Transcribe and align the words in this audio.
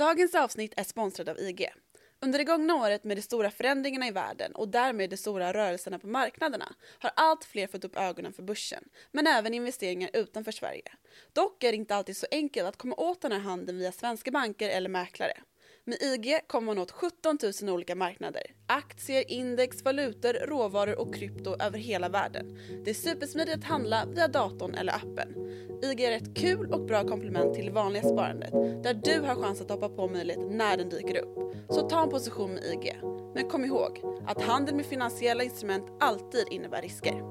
Dagens 0.00 0.34
avsnitt 0.34 0.74
är 0.76 0.84
sponsrad 0.84 1.28
av 1.28 1.38
IG. 1.38 1.68
Under 2.20 2.38
det 2.38 2.44
gångna 2.44 2.74
året 2.74 3.04
med 3.04 3.16
de 3.16 3.22
stora 3.22 3.50
förändringarna 3.50 4.08
i 4.08 4.10
världen 4.10 4.52
och 4.52 4.68
därmed 4.68 5.10
de 5.10 5.16
stora 5.16 5.52
rörelserna 5.52 5.98
på 5.98 6.06
marknaderna 6.06 6.72
har 6.98 7.12
allt 7.16 7.44
fler 7.44 7.66
fått 7.66 7.84
upp 7.84 7.96
ögonen 7.96 8.32
för 8.32 8.42
börsen, 8.42 8.84
men 9.12 9.26
även 9.26 9.54
investeringar 9.54 10.10
utanför 10.12 10.52
Sverige. 10.52 10.92
Dock 11.32 11.64
är 11.64 11.72
det 11.72 11.76
inte 11.76 11.94
alltid 11.94 12.16
så 12.16 12.26
enkelt 12.30 12.68
att 12.68 12.76
komma 12.76 12.94
åt 12.96 13.20
den 13.20 13.32
här 13.32 13.38
handeln 13.38 13.78
via 13.78 13.92
svenska 13.92 14.30
banker 14.30 14.68
eller 14.68 14.88
mäklare. 14.88 15.36
Med 15.90 16.02
IG 16.02 16.40
kommer 16.46 16.66
man 16.66 16.78
åt 16.78 16.90
17 16.90 17.38
000 17.62 17.70
olika 17.74 17.94
marknader. 17.94 18.42
Aktier, 18.66 19.30
index, 19.30 19.84
valutor, 19.84 20.46
råvaror 20.46 20.98
och 20.98 21.14
krypto 21.14 21.56
över 21.62 21.78
hela 21.78 22.08
världen. 22.08 22.58
Det 22.84 22.90
är 22.90 22.94
supersmidigt 22.94 23.58
att 23.58 23.64
handla 23.64 24.04
via 24.06 24.28
datorn 24.28 24.74
eller 24.74 24.92
appen. 24.92 25.34
IG 25.82 26.00
är 26.00 26.12
ett 26.12 26.36
kul 26.36 26.72
och 26.72 26.86
bra 26.86 27.04
komplement 27.04 27.54
till 27.54 27.66
det 27.66 27.72
vanliga 27.72 28.02
sparandet 28.02 28.52
där 28.82 28.94
du 28.94 29.20
har 29.20 29.34
chans 29.34 29.60
att 29.60 29.70
hoppa 29.70 29.88
på 29.88 30.08
möjligheten 30.08 30.56
när 30.56 30.76
den 30.76 30.88
dyker 30.88 31.18
upp. 31.18 31.54
Så 31.68 31.88
ta 31.88 32.02
en 32.02 32.10
position 32.10 32.50
med 32.50 32.64
IG. 32.64 33.00
Men 33.34 33.48
kom 33.48 33.64
ihåg 33.64 34.00
att 34.26 34.42
handel 34.42 34.74
med 34.74 34.86
finansiella 34.86 35.44
instrument 35.44 35.86
alltid 36.00 36.46
innebär 36.50 36.82
risker. 36.82 37.22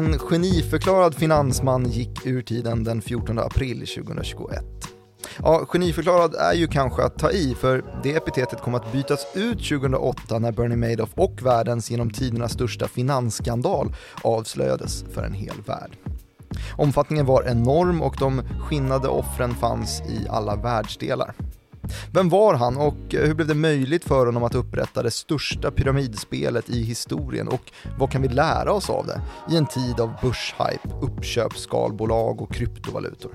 En 0.00 0.18
geniförklarad 0.18 1.14
finansman 1.14 1.90
gick 1.90 2.26
ur 2.26 2.42
tiden 2.42 2.84
den 2.84 3.02
14 3.02 3.38
april 3.38 3.86
2021. 3.86 4.64
Ja, 5.38 5.64
geniförklarad 5.66 6.34
är 6.34 6.54
ju 6.54 6.66
kanske 6.66 7.02
att 7.02 7.18
ta 7.18 7.30
i, 7.30 7.54
för 7.54 7.84
det 8.02 8.14
epitetet 8.14 8.60
kom 8.60 8.74
att 8.74 8.92
bytas 8.92 9.26
ut 9.34 9.68
2008 9.68 10.38
när 10.38 10.52
Bernie 10.52 10.76
Madoff 10.76 11.10
och 11.14 11.42
världens 11.42 11.90
genom 11.90 12.10
tiderna 12.10 12.48
största 12.48 12.88
finansskandal 12.88 13.94
avslöjades 14.22 15.04
för 15.14 15.22
en 15.22 15.34
hel 15.34 15.62
värld. 15.66 15.96
Omfattningen 16.76 17.26
var 17.26 17.42
enorm 17.42 18.02
och 18.02 18.16
de 18.18 18.42
skinnade 18.60 19.08
offren 19.08 19.54
fanns 19.54 20.00
i 20.00 20.28
alla 20.28 20.56
världsdelar. 20.56 21.34
Vem 22.12 22.28
var 22.28 22.54
han 22.54 22.76
och 22.76 23.14
eh, 23.14 23.26
hur 23.26 23.34
blev 23.34 23.48
det 23.48 23.54
möjligt 23.54 24.04
för 24.04 24.26
honom 24.26 24.44
att 24.44 24.54
upprätta 24.54 25.02
det 25.02 25.10
största 25.10 25.70
pyramidspelet 25.70 26.70
i 26.70 26.82
historien 26.82 27.48
och 27.48 27.72
vad 27.98 28.10
kan 28.10 28.22
vi 28.22 28.28
lära 28.28 28.72
oss 28.72 28.90
av 28.90 29.06
det 29.06 29.20
i 29.54 29.56
en 29.56 29.66
tid 29.66 30.00
av 30.00 30.12
börshype, 30.22 30.88
uppköpsskalbolag 31.02 32.42
och 32.42 32.52
kryptovalutor? 32.52 33.32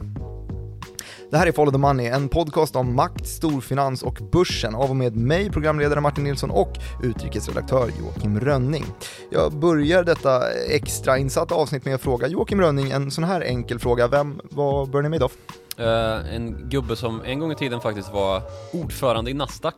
Det 1.31 1.37
här 1.37 1.47
är 1.47 1.51
Follow 1.51 1.71
the 1.71 1.77
Money, 1.77 2.07
en 2.07 2.29
podcast 2.29 2.75
om 2.75 2.95
makt, 2.95 3.27
storfinans 3.27 4.03
och 4.03 4.19
börsen 4.31 4.75
av 4.75 4.89
och 4.89 4.95
med 4.95 5.15
mig, 5.15 5.49
programledare 5.49 6.01
Martin 6.01 6.23
Nilsson 6.23 6.51
och 6.51 6.73
utrikesredaktör 7.03 7.91
Joakim 7.99 8.39
Rönning. 8.39 8.85
Jag 9.31 9.53
börjar 9.53 10.03
detta 10.03 10.51
extrainsatta 10.51 11.55
avsnitt 11.55 11.85
med 11.85 11.95
att 11.95 12.01
fråga 12.01 12.27
Joakim 12.27 12.61
Rönning 12.61 12.91
en 12.91 13.11
sån 13.11 13.23
här 13.23 13.41
enkel 13.41 13.79
fråga. 13.79 14.07
Vem 14.07 14.41
var 14.43 14.85
Bernie 14.85 15.09
Madoff? 15.09 15.37
Uh, 15.79 16.35
en 16.35 16.69
gubbe 16.69 16.95
som 16.95 17.21
en 17.25 17.39
gång 17.39 17.51
i 17.51 17.55
tiden 17.55 17.81
faktiskt 17.81 18.13
var 18.13 18.41
ordförande 18.73 19.31
i 19.31 19.33
Nasdaq. 19.33 19.75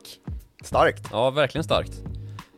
Starkt. 0.62 1.08
Ja, 1.12 1.30
verkligen 1.30 1.64
starkt. 1.64 1.92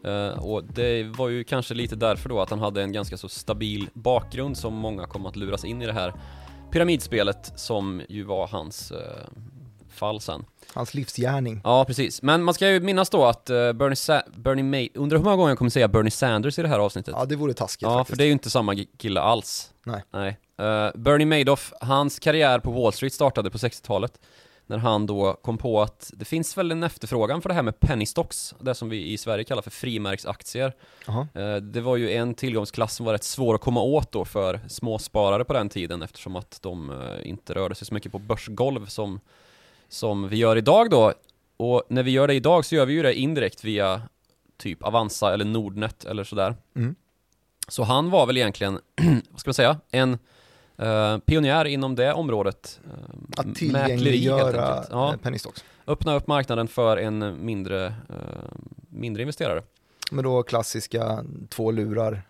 Uh, 0.06 0.46
och 0.46 0.64
det 0.64 1.02
var 1.02 1.28
ju 1.28 1.44
kanske 1.44 1.74
lite 1.74 1.96
därför 1.96 2.28
då 2.28 2.40
att 2.40 2.50
han 2.50 2.58
hade 2.58 2.82
en 2.82 2.92
ganska 2.92 3.16
så 3.16 3.28
stabil 3.28 3.88
bakgrund 3.92 4.56
som 4.56 4.74
många 4.74 5.06
kom 5.06 5.26
att 5.26 5.36
luras 5.36 5.64
in 5.64 5.82
i 5.82 5.86
det 5.86 5.92
här 5.92 6.14
pyramidspelet 6.72 7.52
som 7.56 8.02
ju 8.08 8.22
var 8.24 8.46
hans 8.46 8.92
uh, 8.92 8.98
fall 9.94 10.20
sen. 10.20 10.44
Hans 10.74 10.94
livsgärning. 10.94 11.60
Ja, 11.64 11.84
precis. 11.84 12.22
Men 12.22 12.42
man 12.42 12.54
ska 12.54 12.68
ju 12.70 12.80
minnas 12.80 13.10
då 13.10 13.24
att 13.24 13.50
uh, 13.50 13.72
Bernie, 13.72 13.96
Sa 13.96 14.22
Bernie 14.36 14.64
May, 14.64 14.88
undrar 14.94 15.18
hur 15.18 15.24
många 15.24 15.36
gånger 15.36 15.50
jag 15.50 15.58
kommer 15.58 15.70
säga 15.70 15.88
Bernie 15.88 16.10
Sanders 16.10 16.58
i 16.58 16.62
det 16.62 16.68
här 16.68 16.78
avsnittet? 16.78 17.14
Ja, 17.18 17.24
det 17.24 17.36
vore 17.36 17.54
taskigt 17.54 17.82
Ja, 17.82 17.98
faktiskt. 17.98 18.10
för 18.10 18.16
det 18.18 18.24
är 18.24 18.26
ju 18.26 18.32
inte 18.32 18.50
samma 18.50 18.76
kille 18.98 19.20
alls. 19.20 19.70
Nej. 19.84 20.02
Nej. 20.10 20.38
Uh, 20.60 20.90
Bernie 20.94 21.26
Madoff, 21.26 21.72
hans 21.80 22.18
karriär 22.18 22.58
på 22.58 22.70
Wall 22.70 22.92
Street 22.92 23.12
startade 23.12 23.50
på 23.50 23.58
60-talet 23.58 24.20
när 24.70 24.78
han 24.78 25.06
då 25.06 25.32
kom 25.32 25.58
på 25.58 25.82
att 25.82 26.10
det 26.14 26.24
finns 26.24 26.58
väl 26.58 26.72
en 26.72 26.82
efterfrågan 26.82 27.42
för 27.42 27.48
det 27.48 27.54
här 27.54 27.62
med 27.62 27.80
penny 27.80 28.06
stocks, 28.06 28.54
det 28.60 28.74
som 28.74 28.88
vi 28.88 29.12
i 29.12 29.18
Sverige 29.18 29.44
kallar 29.44 29.62
för 29.62 29.70
frimärksaktier. 29.70 30.72
Aha. 31.06 31.26
Uh, 31.36 31.56
det 31.56 31.80
var 31.80 31.96
ju 31.96 32.12
en 32.12 32.34
tillgångsklass 32.34 32.94
som 32.94 33.06
var 33.06 33.12
rätt 33.12 33.24
svår 33.24 33.54
att 33.54 33.60
komma 33.60 33.82
åt 33.82 34.12
då 34.12 34.24
för 34.24 34.60
småsparare 34.68 35.44
på 35.44 35.52
den 35.52 35.68
tiden 35.68 36.02
eftersom 36.02 36.36
att 36.36 36.58
de 36.62 36.90
uh, 36.90 37.28
inte 37.28 37.54
rörde 37.54 37.74
sig 37.74 37.86
så 37.86 37.94
mycket 37.94 38.12
på 38.12 38.18
börsgolv 38.18 38.86
som, 38.86 39.20
som 39.88 40.28
vi 40.28 40.36
gör 40.36 40.56
idag 40.56 40.90
då. 40.90 41.12
Och 41.56 41.82
när 41.88 42.02
vi 42.02 42.10
gör 42.10 42.28
det 42.28 42.34
idag 42.34 42.64
så 42.64 42.74
gör 42.74 42.86
vi 42.86 42.92
ju 42.92 43.02
det 43.02 43.14
indirekt 43.14 43.64
via 43.64 44.02
typ 44.58 44.82
Avanza 44.82 45.34
eller 45.34 45.44
Nordnet 45.44 46.04
eller 46.04 46.24
sådär. 46.24 46.56
Mm. 46.76 46.94
Så 47.68 47.82
han 47.82 48.10
var 48.10 48.26
väl 48.26 48.36
egentligen, 48.36 48.78
vad 49.30 49.40
ska 49.40 49.48
man 49.48 49.54
säga, 49.54 49.76
en 49.90 50.18
uh, 50.82 51.18
pionjär 51.18 51.64
inom 51.64 51.94
det 51.94 52.12
området. 52.12 52.80
Uh, 52.86 52.92
Att 53.36 53.54
tillgängliggöra. 53.54 54.84
Ja, 54.90 55.12
eh, 55.12 55.16
penny 55.18 55.38
stocks. 55.38 55.64
öppna 55.86 56.14
upp 56.14 56.26
marknaden 56.26 56.68
för 56.68 56.96
en 56.96 57.44
mindre, 57.44 57.86
uh, 57.86 58.16
mindre 58.88 59.22
investerare. 59.22 59.62
Men 60.12 60.24
då 60.24 60.42
klassiska 60.42 61.24
två 61.48 61.70
lurar 61.70 62.22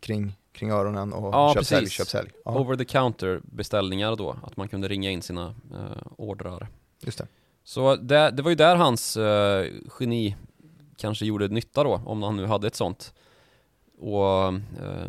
kring, 0.00 0.32
kring 0.52 0.70
öronen 0.70 1.12
och 1.12 1.34
Ja, 1.34 1.54
köp, 1.54 1.64
sälj, 1.66 1.88
köp, 1.88 2.08
sälj. 2.08 2.30
Ja, 2.44 2.58
Over 2.58 2.76
the 2.76 2.84
counter 2.84 3.40
beställningar 3.42 4.16
då, 4.16 4.36
att 4.42 4.56
man 4.56 4.68
kunde 4.68 4.88
ringa 4.88 5.10
in 5.10 5.22
sina 5.22 5.46
uh, 5.48 6.02
ordrar. 6.16 6.68
just 7.00 7.18
det. 7.18 7.26
Så 7.64 7.96
det, 7.96 8.30
det 8.30 8.42
var 8.42 8.50
ju 8.50 8.56
där 8.56 8.76
hans 8.76 9.16
uh, 9.16 9.64
geni 10.00 10.36
kanske 10.96 11.24
gjorde 11.24 11.48
nytta 11.48 11.84
då, 11.84 12.00
om 12.06 12.22
han 12.22 12.36
nu 12.36 12.46
hade 12.46 12.66
ett 12.66 12.74
sånt. 12.74 13.14
Och 14.00 14.46
eh, 14.48 15.08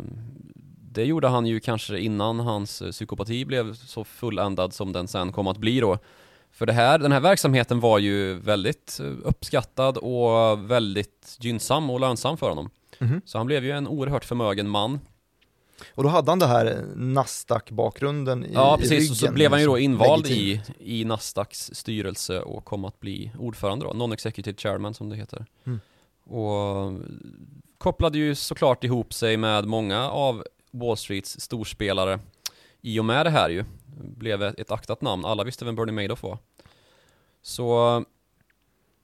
det 0.92 1.04
gjorde 1.04 1.28
han 1.28 1.46
ju 1.46 1.60
kanske 1.60 1.98
innan 1.98 2.40
hans 2.40 2.82
eh, 2.82 2.90
psykopati 2.90 3.44
blev 3.44 3.74
så 3.74 4.04
fulländad 4.04 4.72
som 4.72 4.92
den 4.92 5.08
sen 5.08 5.32
kom 5.32 5.46
att 5.46 5.58
bli 5.58 5.80
då. 5.80 5.98
För 6.50 6.66
det 6.66 6.72
här, 6.72 6.98
den 6.98 7.12
här 7.12 7.20
verksamheten 7.20 7.80
var 7.80 7.98
ju 7.98 8.34
väldigt 8.34 9.00
eh, 9.00 9.12
uppskattad 9.24 9.96
och 9.96 10.70
väldigt 10.70 11.36
gynnsam 11.40 11.90
och 11.90 12.00
lönsam 12.00 12.36
för 12.36 12.48
honom. 12.48 12.70
Mhm. 12.98 13.20
Så 13.24 13.38
han 13.38 13.46
blev 13.46 13.64
ju 13.64 13.70
en 13.70 13.88
oerhört 13.88 14.24
förmögen 14.24 14.68
man. 14.68 15.00
Och 15.94 16.02
då 16.02 16.08
hade 16.08 16.30
han 16.30 16.38
det 16.38 16.46
här 16.46 16.84
Nasdaq-bakgrunden 16.96 18.44
i, 18.44 18.50
Ja 18.54 18.76
i 18.78 18.80
precis, 18.80 19.10
och 19.10 19.16
så 19.16 19.24
ryggen 19.24 19.34
blev 19.34 19.50
han 19.50 19.60
ju 19.60 19.66
då 19.66 19.72
som 19.72 19.82
invald 19.82 20.26
i, 20.26 20.60
i 20.78 21.04
Nasdaqs 21.04 21.70
styrelse 21.74 22.40
och 22.40 22.64
kom 22.64 22.84
att 22.84 23.00
bli 23.00 23.32
ordförande 23.38 23.84
då, 23.84 23.92
non-executive 23.92 24.56
chairman 24.56 24.94
som 24.94 25.08
det 25.08 25.16
heter. 25.16 25.46
Mm. 25.64 25.80
Och 26.24 26.92
kopplade 27.78 28.18
ju 28.18 28.34
såklart 28.34 28.84
ihop 28.84 29.14
sig 29.14 29.36
med 29.36 29.66
många 29.66 30.10
av 30.10 30.44
Wall 30.72 30.96
Streets 30.96 31.40
storspelare 31.40 32.18
i 32.80 33.00
och 33.00 33.04
med 33.04 33.26
det 33.26 33.30
här 33.30 33.48
ju. 33.48 33.64
Blev 34.00 34.42
ett 34.42 34.70
aktat 34.70 35.00
namn, 35.00 35.24
alla 35.24 35.44
visste 35.44 35.64
vem 35.64 35.76
Bernie 35.76 35.92
Madoff 35.92 36.22
var. 36.22 36.38
Så 37.42 38.04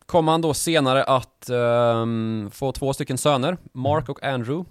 kom 0.06 0.28
han 0.28 0.40
då 0.40 0.54
senare 0.54 1.04
att 1.04 1.50
ehm, 1.50 2.50
få 2.52 2.72
två 2.72 2.92
stycken 2.92 3.18
söner, 3.18 3.56
Mark 3.72 4.08
och 4.08 4.22
Andrew. 4.22 4.70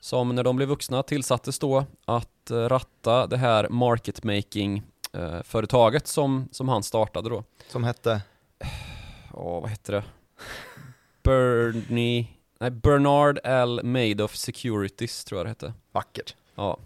Som 0.00 0.34
när 0.34 0.44
de 0.44 0.56
blev 0.56 0.68
vuxna 0.68 1.02
tillsattes 1.02 1.58
då 1.58 1.84
att 2.04 2.50
eh, 2.50 2.56
ratta 2.56 3.26
det 3.26 3.36
här 3.36 3.68
market 3.68 4.24
making 4.24 4.82
eh, 5.12 5.42
företaget 5.42 6.06
som, 6.06 6.48
som 6.52 6.68
han 6.68 6.82
startade 6.82 7.30
då. 7.30 7.44
Som 7.68 7.84
hette, 7.84 8.22
Åh, 9.32 9.60
vad 9.60 9.70
hette 9.70 9.92
det? 9.92 10.04
Bernie, 11.22 12.26
nej 12.64 12.70
Bernard 12.70 13.38
L. 13.44 13.80
Madoff 13.82 14.36
Securities 14.36 15.24
tror 15.24 15.38
jag 15.38 15.46
det 15.46 15.50
hette. 15.50 15.72
vackert. 15.92 16.34
Ja. 16.54 16.78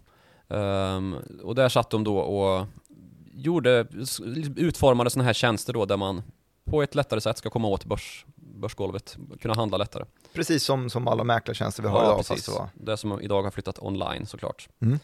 Ehm, 0.49 1.17
och 1.43 1.55
där 1.55 1.69
satt 1.69 1.91
de 1.91 2.05
då 2.05 2.19
och 2.19 2.67
gjorde, 3.33 3.87
utformade 4.57 5.11
sådana 5.11 5.27
här 5.27 5.33
tjänster 5.33 5.73
då 5.73 5.85
där 5.85 5.97
man 5.97 6.23
på 6.65 6.83
ett 6.83 6.95
lättare 6.95 7.21
sätt 7.21 7.39
ska 7.39 7.51
komma 7.51 7.69
åt 7.69 7.85
börs, 7.85 8.27
börsgolvet, 8.37 9.19
kunna 9.41 9.55
handla 9.55 9.77
lättare. 9.77 10.05
Precis 10.33 10.65
som, 10.65 10.91
som 10.91 11.09
alla 11.09 11.25
mäklartjänster 11.25 11.83
vi 11.83 11.89
har 11.89 12.03
idag 12.03 12.27
fast 12.27 12.47
det 12.47 12.53
var. 12.53 12.69
Det 12.75 12.97
som 12.97 13.21
idag 13.21 13.43
har 13.43 13.51
flyttat 13.51 13.79
online 13.83 14.27
såklart. 14.27 14.69
Mm. 14.81 14.99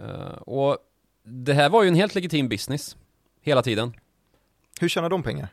Eh, 0.00 0.34
och 0.34 0.78
det 1.24 1.54
här 1.54 1.70
var 1.70 1.82
ju 1.82 1.88
en 1.88 1.94
helt 1.94 2.14
legitim 2.14 2.48
business, 2.48 2.96
hela 3.40 3.62
tiden. 3.62 3.92
Hur 4.80 4.88
tjänar 4.88 5.08
de 5.08 5.22
pengar? 5.22 5.48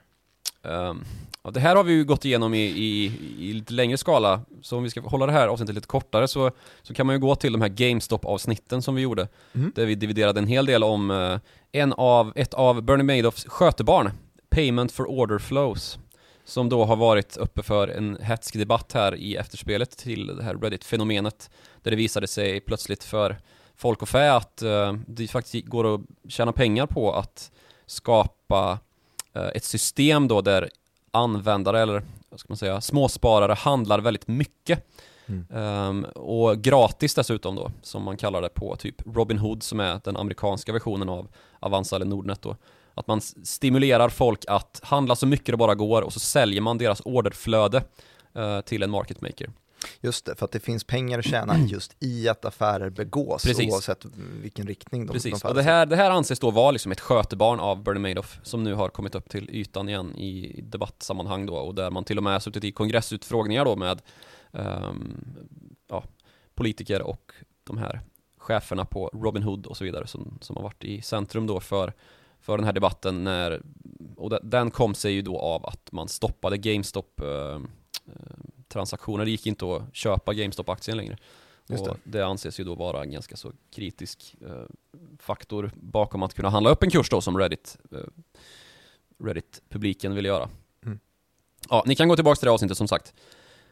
Um, 0.62 1.06
och 1.42 1.54
det 1.54 1.60
här 1.60 1.76
har 1.76 1.84
vi 1.84 1.94
ju 1.94 2.04
gått 2.06 2.26
igenom 2.26 2.54
i, 2.54 2.62
i, 2.66 3.06
i 3.40 3.54
lite 3.54 3.74
längre 3.74 3.98
skala, 3.98 4.42
så 4.62 4.78
om 4.78 4.84
vi 4.84 4.90
ska 4.90 5.02
hålla 5.02 5.26
det 5.26 5.32
här 5.32 5.48
avsnittet 5.48 5.76
lite 5.76 5.88
kortare 5.88 6.28
så, 6.28 6.52
så 6.82 6.94
kan 6.94 7.06
man 7.06 7.16
ju 7.16 7.20
gå 7.20 7.36
till 7.36 7.52
de 7.52 7.62
här 7.62 7.70
GameStop-avsnitten 7.70 8.82
som 8.82 8.96
vi 8.96 9.02
gjorde, 9.02 9.28
Mm. 9.56 9.72
där 9.76 9.86
vi 9.86 9.96
dividerade 9.96 10.40
en 10.40 10.48
hel 10.48 10.66
del 10.66 10.84
om 10.84 11.12
eh, 11.12 11.40
en 11.72 11.94
av, 11.94 12.34
ett 12.36 12.54
av 12.54 12.82
Bernie 12.82 13.04
Madoffs 13.18 13.46
skötebarn, 13.48 14.12
Payment 14.50 14.92
for 14.92 15.10
Order 15.10 15.40
Flows, 15.40 16.00
som 16.46 16.70
då 16.70 16.86
har 16.86 16.96
varit 16.96 17.38
uppe 17.38 17.64
för 17.64 17.88
en 17.88 18.18
hätsk 18.22 18.54
debatt 18.58 18.92
här 18.94 19.16
i 19.16 19.36
efterspelet 19.36 19.98
till 19.98 20.28
det 20.28 20.44
här 20.44 20.56
Reddit-fenomenet, 20.56 21.50
där 21.84 21.92
det 21.92 21.98
visade 21.98 22.28
sig 22.28 22.60
plötsligt 22.60 23.04
för 23.04 23.38
folk 23.76 24.02
och 24.02 24.10
fä 24.10 24.34
att 24.34 24.62
eh, 24.62 24.94
det 25.08 25.28
faktiskt 25.28 25.66
går 25.68 25.96
att 25.96 26.02
tjäna 26.28 26.52
pengar 26.52 26.86
på 26.86 27.14
att 27.14 27.52
skapa 27.86 28.80
eh, 29.34 29.48
ett 29.56 29.64
system 29.64 30.28
då 30.28 30.42
där 30.42 30.70
användare 31.12 31.82
eller 31.82 32.04
vad 32.30 32.40
ska 32.40 32.50
man 32.50 32.58
säga, 32.58 32.82
småsparare 32.82 33.54
handlar 33.54 34.00
väldigt 34.00 34.28
mycket. 34.28 34.86
Mm. 35.26 35.46
Ehm, 35.54 36.04
och 36.04 36.58
gratis 36.58 37.16
dessutom 37.16 37.56
då, 37.56 37.72
som 37.82 38.04
man 38.04 38.18
kallar 38.18 38.42
det 38.42 38.50
på 38.50 38.76
typ 38.76 38.96
Robinhood 39.16 39.64
som 39.64 39.80
är 39.80 40.02
den 40.04 40.18
amerikanska 40.18 40.74
versionen 40.74 41.10
av 41.10 41.28
Avanza 41.60 41.96
eller 41.96 42.06
Nordnet 42.06 42.42
då. 42.42 42.56
Att 42.94 43.08
man 43.08 43.22
stimulerar 43.22 44.10
folk 44.10 44.46
att 44.48 44.80
handla 44.84 45.16
så 45.16 45.28
mycket 45.28 45.46
det 45.46 45.58
bara 45.58 45.76
går 45.76 46.02
och 46.02 46.14
så 46.14 46.20
säljer 46.20 46.62
man 46.62 46.78
deras 46.78 47.02
orderflöde 47.06 47.84
eh, 48.36 48.62
till 48.62 48.84
en 48.84 48.92
market 48.92 49.22
maker. 49.22 49.50
Just 50.02 50.26
det, 50.26 50.36
för 50.36 50.46
att 50.46 50.52
det 50.52 50.60
finns 50.60 50.84
pengar 50.84 51.20
att 51.20 51.26
tjäna 51.26 51.58
just 51.58 51.96
i 52.00 52.30
att 52.30 52.46
affärer 52.46 52.90
begås 52.90 53.44
Precis. 53.44 53.74
oavsett 53.74 54.06
vilken 54.42 54.68
riktning 54.68 55.02
de, 55.02 55.08
de 55.08 55.14
Precis, 55.14 55.42
faller 55.42 55.52
och 55.52 55.58
det 55.58 55.64
här, 55.64 55.86
det 55.86 55.96
här 55.96 56.12
anses 56.12 56.40
då 56.40 56.52
vara 56.52 56.72
liksom 56.72 56.92
ett 56.92 57.00
skötebarn 57.00 57.60
av 57.60 57.84
Bernie 57.84 58.00
Madoff 58.00 58.40
som 58.44 58.64
nu 58.64 58.74
har 58.74 58.90
kommit 58.90 59.16
upp 59.16 59.30
till 59.30 59.50
ytan 59.50 59.90
igen 59.90 60.16
i 60.16 60.62
debattsammanhang 60.62 61.46
då 61.46 61.56
och 61.56 61.76
där 61.76 61.92
man 61.92 62.04
till 62.04 62.18
och 62.18 62.24
med 62.24 62.44
suttit 62.44 62.64
i 62.64 62.72
kongressutfrågningar 62.72 63.66
då 63.66 63.76
med 63.76 64.02
ehm, 64.54 65.26
ja, 65.90 66.04
politiker 66.56 67.02
och 67.02 67.32
de 67.64 67.78
här 67.78 68.02
cheferna 68.38 68.86
på 68.86 69.10
Robinhood 69.14 69.66
och 69.66 69.78
så 69.78 69.84
vidare 69.84 70.08
som, 70.08 70.38
som 70.42 70.56
har 70.56 70.64
varit 70.64 70.84
i 70.84 71.02
centrum 71.02 71.48
då 71.48 71.60
för, 71.60 71.94
för 72.40 72.58
den 72.58 72.66
här 72.66 72.74
debatten 72.74 73.24
när, 73.24 73.62
och 74.16 74.30
de- 74.30 74.40
den 74.44 74.72
kom 74.72 74.94
sig 74.94 75.14
ju 75.14 75.22
då 75.22 75.40
av 75.40 75.66
att 75.66 75.92
man 75.92 76.08
stoppade 76.08 76.58
GameStop 76.58 77.22
eh, 77.22 77.62
eh, 78.06 78.40
transaktioner, 78.70 79.26
det 79.26 79.32
gick 79.32 79.48
inte 79.48 79.76
att 79.76 79.96
köpa 79.96 80.34
GameStop-aktien 80.34 80.98
längre. 80.98 81.18
Just 81.68 81.88
och 81.88 81.98
det. 82.04 82.18
det 82.20 82.26
anses 82.26 82.60
ju 82.60 82.64
då 82.64 82.76
vara 82.76 83.02
en 83.02 83.12
ganska 83.12 83.36
så 83.36 83.52
kritisk 83.72 84.36
eh, 84.42 84.64
faktor 85.20 85.72
bakom 85.76 86.24
att 86.24 86.34
kunna 86.34 86.50
handla 86.50 86.70
upp 86.70 86.84
en 86.84 86.90
kurs 86.90 87.10
då 87.10 87.22
som 87.22 87.38
Reddit 87.38 87.78
eh, 87.92 87.98
Reddit-publiken 89.24 90.16
vill 90.16 90.26
göra. 90.26 90.50
Mm. 90.86 91.00
Ja, 91.70 91.84
ni 91.86 91.96
kan 91.96 92.08
gå 92.08 92.16
tillbaka 92.16 92.36
till 92.36 92.46
det 92.46 92.52
avsnittet 92.52 92.78
som 92.78 92.88
sagt. 92.88 93.14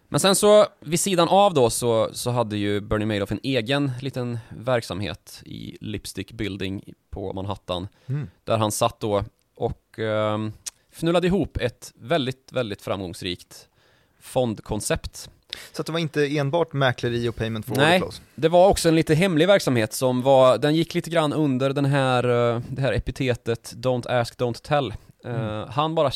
Men 0.10 0.20
sen 0.20 0.36
så, 0.36 0.68
vid 0.80 1.00
sidan 1.00 1.28
av 1.28 1.54
då 1.54 1.70
så, 1.70 2.10
så 2.14 2.30
hade 2.30 2.58
ju 2.58 2.82
Bernie 2.82 3.06
Madoff 3.06 3.32
en 3.32 3.40
egen 3.44 3.92
liten 4.02 4.40
verksamhet 4.50 5.42
i 5.46 5.78
Lipstick 5.82 6.32
Building 6.32 6.94
på 7.10 7.34
Manhattan. 7.34 7.88
Mm. 8.06 8.30
Där 8.44 8.58
han 8.58 8.72
satt 8.72 9.00
då 9.00 9.24
och 9.56 10.00
eh, 10.00 10.50
fnullade 10.92 11.28
ihop 11.28 11.58
ett 11.58 11.94
väldigt, 11.96 12.52
väldigt 12.52 12.82
framgångsrikt 12.82 13.70
fondkoncept. 14.19 15.30
Så 15.72 15.81
att 15.81 15.86
det 15.86 15.92
var 15.92 16.00
inte 16.00 16.38
enbart 16.38 16.74
mäkleri 16.74 17.30
och 17.30 17.36
payment 17.36 17.66
for 17.66 17.75
Nej. 17.75 18.02
order? 18.02 18.16
Det 18.36 18.50
var 18.50 18.68
också 18.68 18.90
en 18.90 18.96
lite 18.96 19.16
hemlig 19.16 19.48
verksamhet 19.48 19.94
som 19.94 20.22
var, 20.22 20.58
den 20.58 20.75
gick 20.75 20.94
lite 20.94 21.10
grann 21.10 21.34
under 21.34 21.69
den 21.69 21.86
här, 21.86 22.54
eh, 22.56 22.62
det 22.69 22.81
här 22.81 22.94
epitetet 22.94 23.74
Don't 23.75 24.12
ask, 24.22 24.40
don't 24.40 24.62
tell. 24.64 24.94
Eh, 25.25 25.31
Mm. 25.31 25.69
Han 25.69 25.96
bara, 25.96 26.12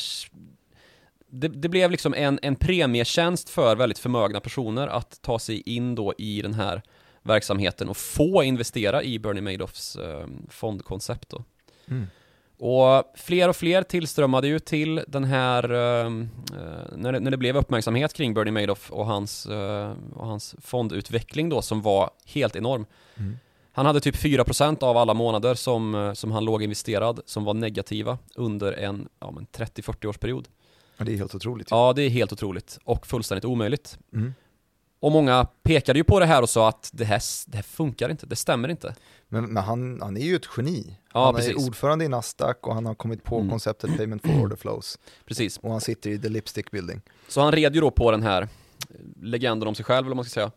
det, 1.30 1.48
det 1.48 1.69
blev 1.69 1.92
liksom 1.92 2.13
en, 2.13 2.39
en 2.42 2.56
premietjänst 2.56 3.50
för 3.50 3.75
väldigt 3.75 4.00
förmögna 4.00 4.39
personer 4.39 4.88
att 4.88 5.21
ta 5.21 5.39
sig 5.39 5.62
in 5.62 5.95
då 5.95 6.13
i 6.18 6.42
den 6.42 6.53
här 6.53 6.81
verksamheten 7.24 7.89
och 7.89 7.98
få 7.98 8.44
investera 8.44 9.03
i 9.03 9.19
Bernie 9.19 9.42
Madoffs 9.42 9.95
eh, 9.95 10.27
fondkoncept 10.50 11.30
då. 11.30 11.44
Mm. 11.88 12.07
Och 12.63 13.04
fler 13.16 13.50
och 13.50 13.56
fler 13.56 13.84
tillströmmade 13.84 14.48
ju 14.48 14.60
till 14.60 15.04
den 15.08 15.24
här, 15.24 15.72
eh, 15.72 16.06
eh, 16.06 16.12
när, 16.96 17.12
det, 17.12 17.19
när 17.19 17.31
det 17.31 17.38
blev 17.38 17.58
uppmärksamhet 17.58 18.13
kring 18.13 18.34
Bernie 18.34 18.52
Madoff 18.52 18.92
och 18.92 19.06
hans, 19.06 19.46
eh, 19.46 19.94
och 20.13 20.28
hans 20.28 20.56
fondutveckling 20.62 21.50
då 21.50 21.62
som 21.62 21.81
var 21.81 22.10
helt 22.25 22.56
enorm. 22.56 22.86
Mm. 23.16 23.38
Han 23.72 23.86
hade 23.86 24.00
typ 24.00 24.16
4% 24.16 24.84
av 24.84 24.98
alla 24.98 25.13
månader 25.13 25.56
som, 25.56 25.96
eh, 25.96 26.13
som 26.13 26.31
han 26.31 26.46
låg 26.46 26.63
investerad 26.63 27.19
som 27.25 27.44
var 27.44 27.54
negativa 27.54 28.18
under 28.36 28.74
en 28.74 29.08
ja, 29.19 29.31
men 29.31 29.46
30-40 29.46 30.06
års 30.06 30.18
period. 30.18 30.48
Ja, 30.98 31.06
det 31.06 31.13
är 31.13 31.18
helt 31.18 31.36
otroligt. 31.36 31.72
ju. 31.72 31.75
Ja, 31.75 31.94
det 31.94 32.02
är 32.02 32.10
helt 32.10 32.34
otroligt 32.34 32.80
och 32.84 33.08
fullständigt 33.08 33.46
omöjligt. 33.46 33.98
Mm. 34.13 34.34
Och 35.01 35.12
många 35.12 35.48
pekade 35.63 36.00
ju 36.00 36.03
på 36.03 36.19
det 36.19 36.25
här 36.25 36.42
och 36.42 36.50
sa 36.50 36.69
att 36.69 36.89
det 36.94 37.06
här, 37.06 37.21
det 37.48 37.57
här 37.57 37.63
funkar 37.63 38.09
inte, 38.09 38.25
det 38.25 38.36
stämmer 38.36 38.69
inte. 38.69 38.95
Men, 39.27 39.45
men 39.53 39.63
han, 39.63 40.01
han 40.01 40.18
är 40.18 40.21
ju 40.21 40.36
ett 40.36 40.48
geni. 40.57 40.98
Ja, 41.13 41.25
han 41.25 41.36
precis. 41.36 41.51
är 41.51 41.68
ordförande 41.68 42.06
i 42.06 42.07
Nasdaq 42.07 42.68
och 42.68 42.74
han 42.74 42.86
har 42.86 42.95
kommit 42.95 43.24
på 43.24 43.36
Mm. 43.38 43.50
konceptet 43.50 43.98
payment 43.98 44.21
for 44.21 44.42
order 44.42 44.56
flows. 44.56 45.00
Precis. 45.25 45.57
Och 45.57 45.71
han 45.71 45.81
sitter 45.81 46.09
i 46.09 46.19
the 46.19 46.30
lipstick 46.30 46.71
building. 46.71 47.01
Så 47.27 47.42
han 47.42 47.51
red 47.51 47.75
ju 47.75 47.81
då 47.81 47.92
på 47.92 48.12
den 48.12 48.24
här 48.24 48.48
legenden 49.21 49.68
om 49.68 49.75
sig 49.75 49.86
själv, 49.86 49.98
eller 50.06 50.09
vad 50.09 50.15
man 50.15 50.25
ska 50.25 50.33
säga. 50.33 50.51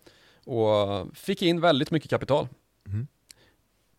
Och 0.44 1.06
fick 1.16 1.42
in 1.42 1.60
väldigt 1.60 1.90
mycket 1.90 2.10
kapital. 2.10 2.48
Mhm. 2.86 3.06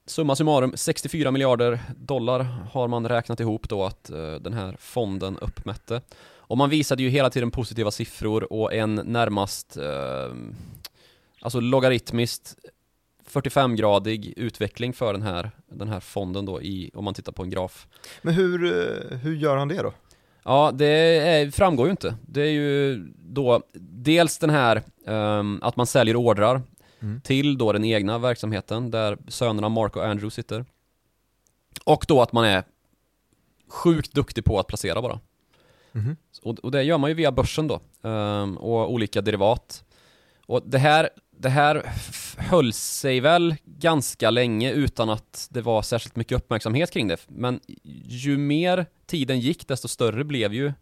Summa 0.07 0.35
summarum, 0.35 0.73
64 0.75 1.31
miljarder 1.31 1.79
dollar 1.97 2.39
har 2.71 2.87
man 2.87 3.09
räknat 3.09 3.39
ihop 3.39 3.69
då 3.69 3.83
att 3.83 4.09
eh, 4.09 4.33
den 4.33 4.53
här 4.53 4.75
fonden 4.79 5.37
uppmätte. 5.37 6.01
Och 6.47 6.57
man 6.57 6.69
visade 6.69 7.03
ju 7.03 7.09
hela 7.09 7.29
tiden 7.29 7.51
positiva 7.51 7.91
siffror 7.91 8.53
och 8.53 8.73
en 8.73 8.95
närmast, 8.95 9.77
eh, 9.77 10.33
alltså 11.41 11.59
logaritmiskt 11.59 12.55
45-gradig 13.29 14.33
utveckling 14.37 14.93
för 14.93 15.13
den 15.13 15.21
här, 15.21 15.51
den 15.71 15.87
här 15.87 15.99
fonden 15.99 16.45
då 16.45 16.61
i, 16.61 16.91
om 16.93 17.05
man 17.05 17.13
tittar 17.13 17.31
på 17.31 17.43
en 17.43 17.49
graf. 17.49 17.87
Men 18.21 18.33
hur, 18.33 18.63
eh, 18.65 19.17
hur 19.17 19.35
gör 19.35 19.57
han 19.57 19.67
det 19.67 19.81
då? 19.81 19.93
Ja, 20.43 20.71
det 20.73 20.85
är, 20.87 21.51
framgår 21.51 21.87
ju 21.87 21.91
inte. 21.91 22.15
Det 22.27 22.41
är 22.41 22.51
ju 22.51 22.97
då 23.17 23.61
dels 23.73 24.37
den 24.37 24.49
här 24.49 24.81
ehm, 25.07 25.59
att 25.63 25.75
man 25.75 25.87
säljer 25.87 26.15
ordrar 26.15 26.61
Mm. 27.01 27.21
till 27.21 27.57
då 27.57 27.71
den 27.71 27.85
egna 27.85 28.17
verksamheten 28.17 28.91
där 28.91 29.17
sönerna 29.27 29.69
Mark 29.69 29.95
och 29.95 30.05
Andrew 30.05 30.29
sitter. 30.29 30.65
Och 31.83 32.05
då 32.07 32.21
att 32.21 32.31
man 32.33 32.45
är 32.45 32.63
sjukt 33.67 34.13
duktig 34.13 34.45
på 34.45 34.59
att 34.59 34.67
placera 34.67 35.01
bara. 35.01 35.19
Mhm. 35.91 36.17
Och, 36.45 36.59
och 36.59 36.71
det 36.71 36.83
gör 36.83 36.97
man 36.97 37.09
ju 37.09 37.13
via 37.13 37.31
börsen 37.31 37.67
då 37.67 37.79
um, 38.01 38.57
och 38.57 38.91
olika 38.91 39.21
derivat. 39.21 39.83
Och 40.45 40.61
det 40.65 40.77
här, 40.77 41.09
det 41.37 41.49
här 41.49 41.91
höll 42.37 42.73
sig 42.73 43.19
väl 43.19 43.55
ganska 43.65 44.29
länge 44.29 44.71
utan 44.71 45.09
att 45.09 45.47
det 45.51 45.61
var 45.61 45.81
särskilt 45.81 46.15
mycket 46.15 46.37
uppmärksamhet 46.37 46.91
kring 46.91 47.07
det. 47.07 47.17
Men 47.27 47.59
ju 48.05 48.37
mer 48.37 48.85
tiden 49.05 49.39
gick 49.39 49.67
desto 49.67 49.87
större 49.87 50.23
blev 50.23 50.53
ju 50.53 50.73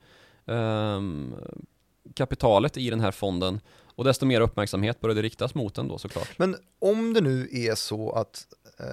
um, 0.45 1.35
kapitalet 2.15 2.77
i 2.77 2.89
den 2.89 2.99
här 2.99 3.11
fonden 3.11 3.59
och 3.95 4.03
desto 4.03 4.25
mer 4.25 4.41
uppmärksamhet 4.41 5.01
började 5.01 5.21
riktas 5.21 5.55
mot 5.55 5.75
den 5.75 5.87
då 5.87 5.97
såklart. 5.97 6.29
Men 6.37 6.55
om 6.79 7.13
det 7.13 7.21
nu 7.21 7.47
är 7.51 7.75
så 7.75 8.11
att 8.11 8.45
eh, 8.79 8.85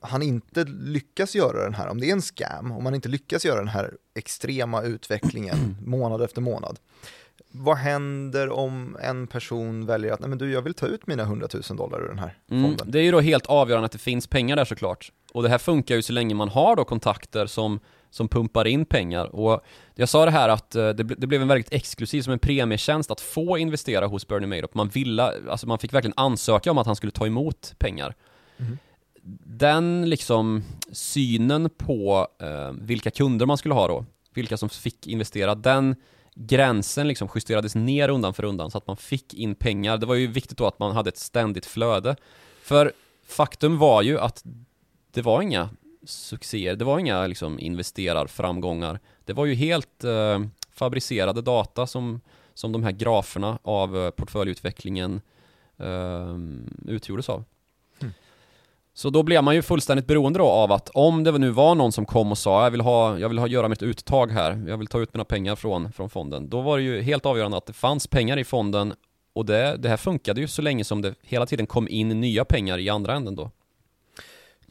han 0.00 0.22
inte 0.22 0.64
lyckas 0.64 1.34
göra 1.34 1.64
den 1.64 1.74
här, 1.74 1.88
om 1.88 2.00
det 2.00 2.08
är 2.08 2.12
en 2.12 2.22
scam, 2.22 2.72
om 2.72 2.84
han 2.84 2.94
inte 2.94 3.08
lyckas 3.08 3.44
göra 3.44 3.58
den 3.58 3.68
här 3.68 3.94
extrema 4.14 4.82
utvecklingen 4.82 5.76
månad 5.86 6.22
efter 6.22 6.40
månad, 6.40 6.78
vad 7.52 7.76
händer 7.76 8.50
om 8.50 8.96
en 9.02 9.26
person 9.26 9.86
väljer 9.86 10.12
att, 10.12 10.20
nej 10.20 10.28
men 10.28 10.38
du, 10.38 10.52
jag 10.52 10.62
vill 10.62 10.74
ta 10.74 10.86
ut 10.86 11.06
mina 11.06 11.22
100 11.22 11.48
000 11.70 11.76
dollar 11.76 12.04
ur 12.04 12.08
den 12.08 12.18
här 12.18 12.36
Mm, 12.50 12.62
fonden? 12.64 12.90
det 12.90 12.98
är 12.98 13.02
ju 13.02 13.10
då 13.10 13.20
helt 13.20 13.46
avgörande 13.46 13.86
att 13.86 13.92
det 13.92 13.98
finns 13.98 14.26
pengar 14.26 14.56
där 14.56 14.64
såklart. 14.64 15.12
Och 15.32 15.42
det 15.42 15.48
här 15.48 15.58
funkar 15.58 15.94
ju 15.94 16.02
så 16.02 16.12
länge 16.12 16.34
man 16.34 16.48
har 16.48 16.76
då 16.76 16.84
kontakter 16.84 17.46
som, 17.46 17.80
som 18.10 18.28
pumpar 18.28 18.66
in 18.66 18.84
pengar. 18.84 19.24
Och 19.24 19.64
jag 19.94 20.08
sa 20.08 20.24
det 20.24 20.30
här 20.30 20.48
att 20.48 20.74
eh, 20.74 20.88
det, 20.88 21.02
det 21.02 21.26
blev 21.26 21.42
en 21.42 21.48
väldigt 21.48 21.72
exklusiv, 21.72 22.22
som 22.22 22.32
en 22.32 22.38
premietjänst 22.38 23.10
att 23.10 23.20
få 23.20 23.58
investera 23.58 24.06
hos 24.06 24.28
Bernie 24.28 24.46
Madoff. 24.46 24.74
Man 24.74 24.88
ville, 24.88 25.32
alltså 25.50 25.66
man 25.66 25.78
fick 25.78 25.94
verkligen 25.94 26.14
ansöka 26.16 26.70
om 26.70 26.78
att 26.78 26.86
han 26.86 26.96
skulle 26.96 27.12
ta 27.12 27.26
emot 27.26 27.74
pengar. 27.78 28.14
Mhm. 28.56 28.78
Den 29.44 30.10
liksom 30.10 30.64
synen 30.92 31.70
på 31.70 32.28
eh, 32.40 32.72
vilka 32.72 33.10
kunder 33.10 33.46
man 33.46 33.58
skulle 33.58 33.74
ha 33.74 33.88
då, 33.88 34.04
vilka 34.34 34.56
som 34.56 34.68
fick 34.68 35.06
investera, 35.06 35.54
den 35.54 35.96
gränsen 36.34 37.08
liksom 37.08 37.28
justerades 37.34 37.74
ner 37.74 38.08
undan 38.08 38.34
för 38.34 38.44
undan 38.44 38.70
så 38.70 38.78
att 38.78 38.86
man 38.86 38.96
fick 38.96 39.34
in 39.34 39.54
pengar. 39.54 39.98
Det 39.98 40.06
var 40.06 40.14
ju 40.14 40.26
viktigt 40.26 40.58
då 40.58 40.66
att 40.66 40.78
man 40.78 40.92
hade 40.92 41.08
ett 41.08 41.18
ständigt 41.18 41.66
flöde. 41.66 42.16
För 42.62 42.92
faktum 43.26 43.78
var 43.78 44.02
ju 44.02 44.18
att 44.18 44.44
det 45.12 45.22
var 45.22 45.42
inga 45.42 45.68
succéer, 46.04 46.76
det 46.76 46.84
var 46.84 46.98
inga 46.98 47.26
liksom 47.26 47.58
investerarframgångar. 47.58 49.00
Det 49.24 49.32
var 49.32 49.46
ju 49.46 49.54
helt 49.54 50.04
eh, 50.04 50.40
fabricerade 50.72 51.42
data 51.42 51.86
som, 51.86 52.20
som 52.54 52.72
de 52.72 52.82
här 52.82 52.92
graferna 52.92 53.58
av 53.62 53.96
eh, 53.96 54.10
portföljutvecklingen 54.10 55.20
eh, 55.78 56.36
utgjordes 56.86 57.28
av. 57.28 57.44
Hmm. 58.00 58.12
Så 58.94 59.10
då 59.10 59.22
blev 59.22 59.44
man 59.44 59.54
ju 59.54 59.62
fullständigt 59.62 60.06
beroende 60.06 60.38
då 60.38 60.46
av 60.46 60.72
att 60.72 60.88
om 60.88 61.24
det 61.24 61.38
nu 61.38 61.50
var 61.50 61.74
någon 61.74 61.92
som 61.92 62.06
kom 62.06 62.30
och 62.30 62.38
sa 62.38 62.64
jag 62.64 62.70
vill 62.70 62.80
ha, 62.80 63.18
jag 63.18 63.28
vill 63.28 63.38
ha 63.38 63.46
göra 63.46 63.68
mitt 63.68 63.82
uttag 63.82 64.30
här, 64.30 64.64
jag 64.68 64.78
vill 64.78 64.86
ta 64.86 65.00
ut 65.00 65.14
mina 65.14 65.24
pengar 65.24 65.56
från, 65.56 65.92
från 65.92 66.10
fonden. 66.10 66.50
Då 66.50 66.60
var 66.60 66.78
det 66.78 66.84
ju 66.84 67.02
helt 67.02 67.26
avgörande 67.26 67.56
att 67.56 67.66
det 67.66 67.72
fanns 67.72 68.06
pengar 68.06 68.38
i 68.38 68.44
fonden 68.44 68.94
och 69.32 69.46
det, 69.46 69.76
det 69.76 69.88
här 69.88 69.96
funkade 69.96 70.40
ju 70.40 70.48
så 70.48 70.62
länge 70.62 70.84
som 70.84 71.02
det 71.02 71.14
hela 71.22 71.46
tiden 71.46 71.66
kom 71.66 71.88
in 71.88 72.08
nya 72.08 72.44
pengar 72.44 72.78
i 72.78 72.88
andra 72.88 73.14
änden 73.14 73.36
då. 73.36 73.50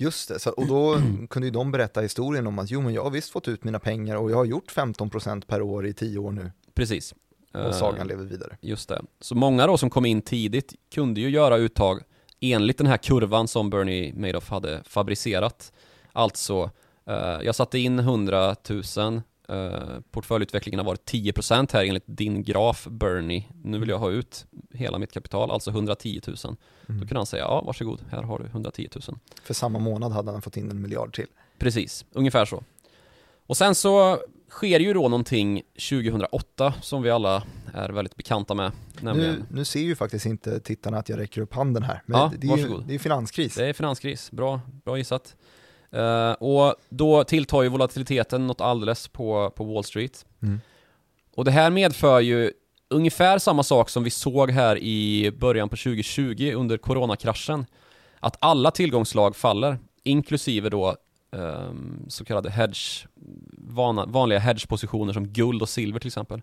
Just 0.02 0.30
det, 0.30 0.40
så, 0.40 0.50
och 0.50 0.68
då 0.68 1.02
kunde 1.30 1.48
ju 1.48 1.52
de 1.52 1.72
berätta 1.72 2.02
historien 2.02 2.48
om 2.48 2.60
att 2.60 2.72
jo 2.72 2.82
men 2.82 2.94
jag 2.94 3.04
har 3.04 3.12
visst 3.12 3.30
fått 3.30 3.48
ut 3.48 3.64
mina 3.64 3.80
pengar 3.80 4.16
och 4.16 4.32
jag 4.32 4.36
har 4.36 4.46
gjort 4.46 4.72
15% 4.76 5.46
per 5.48 5.62
år 5.62 5.88
i 5.88 5.94
10 5.94 6.20
år 6.20 6.32
nu 6.32 6.52
Precis. 6.74 7.14
och 7.54 7.60
Eh, 7.60 7.72
sagan 7.72 8.08
lever 8.08 8.24
vidare. 8.24 8.58
Just 8.62 8.90
det. 8.90 9.02
Så 9.22 9.36
många 9.36 9.68
då 9.68 9.78
som 9.78 9.90
kom 9.90 10.06
in 10.06 10.22
tidigt 10.22 10.74
kunde 10.94 11.22
ju 11.22 11.30
göra 11.30 11.58
uttag 11.58 12.02
enligt 12.40 12.78
den 12.78 12.88
här 12.88 12.98
kurvan 12.98 13.48
som 13.48 13.70
Bernie 13.70 14.14
Madoff 14.14 14.50
hade 14.50 14.84
fabricerat. 14.84 15.74
Alltså, 16.14 16.72
eh, 17.06 17.38
jag 17.44 17.56
satte 17.56 17.80
in 17.80 18.00
100 18.00 18.56
000 18.98 19.22
Eh, 19.50 20.00
portföljutvecklingen 20.12 20.80
har 20.80 20.86
varit 20.86 21.12
10% 21.12 21.74
här 21.74 21.86
enligt 21.86 22.04
din 22.06 22.44
graf 22.44 22.88
Bernie. 22.90 23.46
Nu 23.64 23.80
vill 23.80 23.90
jag 23.90 24.00
ha 24.00 24.10
ut 24.10 24.46
hela 24.74 24.98
mitt 24.98 25.12
kapital, 25.12 25.52
alltså 25.52 25.70
110 25.72 26.22
000. 26.28 26.36
Mm. 26.90 27.02
Då 27.02 27.08
kan 27.08 27.18
han 27.18 27.26
säga, 27.26 27.44
ja 27.44 27.62
varsågod, 27.62 28.02
här 28.12 28.24
har 28.24 28.40
du 28.40 28.46
110 28.46 28.90
000. 29.08 29.18
För 29.44 29.54
samma 29.54 29.80
månad 29.80 30.12
hade 30.12 30.32
han 30.32 30.42
fått 30.42 30.58
in 30.58 30.72
en 30.72 30.82
miljard 30.82 31.16
till. 31.16 31.28
Precis, 31.58 32.06
ungefär 32.12 32.46
så. 32.46 32.64
Och 33.48 33.58
sen 33.58 33.76
så 33.76 34.20
sker 34.50 34.80
ju 34.80 34.94
då 34.94 35.02
någonting 35.02 35.62
2008 35.90 36.74
som 36.82 37.02
vi 37.02 37.10
alla 37.10 37.44
är 37.74 37.90
väldigt 37.90 38.16
bekanta 38.16 38.54
med. 38.54 38.72
Nämligen, 39.02 39.36
Nu, 39.36 39.46
nu 39.50 39.66
ser 39.66 39.80
ju 39.80 39.96
faktiskt 39.96 40.26
inte 40.26 40.60
tittarna 40.60 40.98
att 40.98 41.10
jag 41.10 41.20
räcker 41.20 41.42
upp 41.42 41.54
handen 41.54 41.84
här, 41.84 42.02
men 42.06 42.20
Ja, 42.20 42.32
det, 42.38 42.48
är 42.48 42.58
ju, 42.58 42.78
det 42.88 42.96
är 42.96 43.00
finanskris. 43.00 43.56
det 43.56 43.66
är 43.66 43.74
finanskris, 43.74 44.32
bra, 44.32 44.62
bra 44.86 44.98
gissat. 44.98 45.36
Eh, 45.92 46.32
och 46.32 46.76
då 46.90 47.24
tilltar 47.24 47.62
ju 47.62 47.70
volatiliteten 47.70 48.48
något 48.48 48.62
alldeles 48.62 49.08
på, 49.08 49.54
på 49.56 49.64
Wall 49.64 49.84
Street. 49.84 50.26
Mm. 50.42 50.62
Och 51.36 51.46
det 51.46 51.52
här 51.52 51.70
medför 51.70 52.20
ju 52.20 52.52
ungefär 52.90 53.38
samma 53.38 53.64
sak 53.64 53.90
som 53.90 54.04
vi 54.04 54.10
såg 54.10 54.52
här 54.52 54.78
i 54.78 55.32
början 55.32 55.70
på 55.70 55.76
2020 55.76 56.54
under 56.56 56.78
coronakraschen. 56.78 57.66
Att 58.20 58.38
alla 58.40 58.72
tillgångslag 58.72 59.36
faller, 59.36 59.78
inklusive 60.04 60.70
då 60.70 60.96
ehm, 61.32 62.06
så 62.08 62.26
kallade 62.26 62.50
hedge, 62.50 63.06
vana, 63.52 64.06
vanliga 64.06 64.40
hedgepositioner 64.40 65.14
som 65.14 65.28
guld 65.28 65.62
och 65.62 65.70
silver 65.70 66.00
till 66.00 66.08
exempel. 66.08 66.42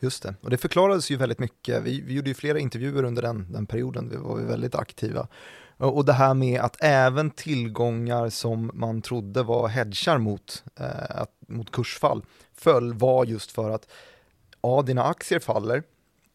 Just 0.00 0.22
det, 0.22 0.34
och 0.40 0.50
det 0.50 0.56
förklarades 0.56 1.10
ju 1.10 1.16
väldigt 1.16 1.38
mycket. 1.38 1.82
Vi, 1.82 2.00
vi 2.00 2.14
gjorde 2.14 2.28
ju 2.28 2.34
flera 2.34 2.58
intervjuer 2.58 3.04
under 3.04 3.22
den, 3.22 3.52
den 3.52 3.66
perioden, 3.66 4.08
vi 4.08 4.16
var 4.16 4.36
väldigt 4.36 4.74
aktiva. 4.74 5.28
Och 5.76 6.04
det 6.04 6.12
här 6.12 6.34
med 6.34 6.60
att 6.60 6.76
även 6.80 7.30
tillgångar 7.30 8.28
som 8.28 8.70
man 8.74 9.02
trodde 9.02 9.42
var 9.42 9.68
hedgar 9.68 10.18
mot, 10.18 10.64
eh, 10.80 11.24
mot 11.48 11.70
kursfall 11.72 12.22
föll 12.54 12.94
var 12.94 13.24
just 13.24 13.50
för 13.50 13.70
att 13.70 13.88
ja, 14.62 14.82
dina 14.82 15.04
aktier 15.04 15.38
faller, 15.38 15.82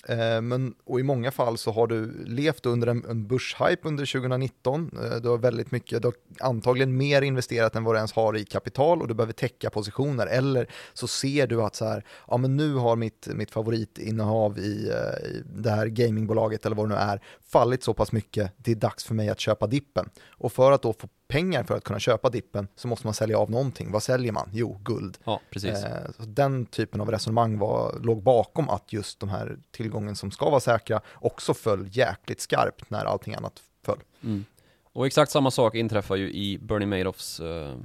Eh, 0.07 0.41
men, 0.41 0.73
och 0.83 0.99
i 0.99 1.03
många 1.03 1.31
fall 1.31 1.57
så 1.57 1.71
har 1.71 1.87
du 1.87 2.25
levt 2.25 2.65
under 2.65 2.87
en, 2.87 3.05
en 3.09 3.27
börshype 3.27 3.87
under 3.87 4.05
2019. 4.05 4.91
Eh, 5.03 5.15
du 5.15 5.29
har 5.29 5.37
väldigt 5.37 5.71
mycket, 5.71 6.01
du 6.01 6.07
har 6.07 6.15
antagligen 6.39 6.97
mer 6.97 7.21
investerat 7.21 7.75
än 7.75 7.83
vad 7.83 7.95
du 7.95 7.97
ens 7.97 8.13
har 8.13 8.37
i 8.37 8.45
kapital 8.45 9.01
och 9.01 9.07
du 9.07 9.13
behöver 9.13 9.33
täcka 9.33 9.69
positioner. 9.69 10.27
Eller 10.27 10.67
så 10.93 11.07
ser 11.07 11.47
du 11.47 11.61
att 11.61 11.75
så 11.75 11.85
här, 11.85 12.05
ja 12.27 12.37
men 12.37 12.57
nu 12.57 12.73
har 12.73 12.95
mitt, 12.95 13.27
mitt 13.27 13.51
favoritinnehav 13.51 14.59
i, 14.59 14.89
eh, 14.89 15.29
i 15.29 15.43
det 15.45 15.71
här 15.71 15.87
gamingbolaget 15.87 16.65
eller 16.65 16.75
vad 16.75 16.89
det 16.89 16.95
nu 16.95 17.01
är 17.01 17.21
fallit 17.51 17.83
så 17.83 17.93
pass 17.93 18.11
mycket, 18.11 18.51
det 18.57 18.71
är 18.71 18.75
dags 18.75 19.03
för 19.03 19.13
mig 19.13 19.29
att 19.29 19.39
köpa 19.39 19.67
dippen. 19.67 20.09
Och 20.27 20.51
för 20.51 20.71
att 20.71 20.81
då 20.81 20.93
få 20.93 21.07
pengar 21.29 21.63
för 21.63 21.77
att 21.77 21.83
kunna 21.83 21.99
köpa 21.99 22.29
dippen 22.29 22.67
så 22.75 22.87
måste 22.87 23.07
man 23.07 23.13
sälja 23.13 23.39
av 23.39 23.51
någonting. 23.51 23.91
Vad 23.91 24.03
säljer 24.03 24.31
man? 24.31 24.49
Jo, 24.53 24.79
guld. 24.83 25.17
Ja, 25.23 25.41
precis. 25.49 25.83
Eh, 25.83 26.09
den 26.17 26.65
typen 26.65 27.01
av 27.01 27.11
resonemang 27.11 27.57
var, 27.57 27.99
låg 28.03 28.23
bakom 28.23 28.69
att 28.69 28.93
just 28.93 29.19
de 29.19 29.29
här 29.29 29.57
tillgången 29.71 30.15
som 30.15 30.31
ska 30.31 30.49
vara 30.49 30.59
säkra 30.59 31.01
också 31.13 31.53
föll 31.53 31.87
jäkligt 31.91 32.41
skarpt 32.41 32.89
när 32.89 33.05
allting 33.05 33.35
annat 33.35 33.61
föll. 33.85 33.99
Mm. 34.23 34.45
Och 34.93 35.07
exakt 35.07 35.31
samma 35.31 35.51
sak 35.51 35.75
inträffar 35.75 36.15
ju 36.15 36.31
i 36.31 36.57
Bernie 36.57 36.87
Madoffs 36.87 37.39
eh, 37.39 37.75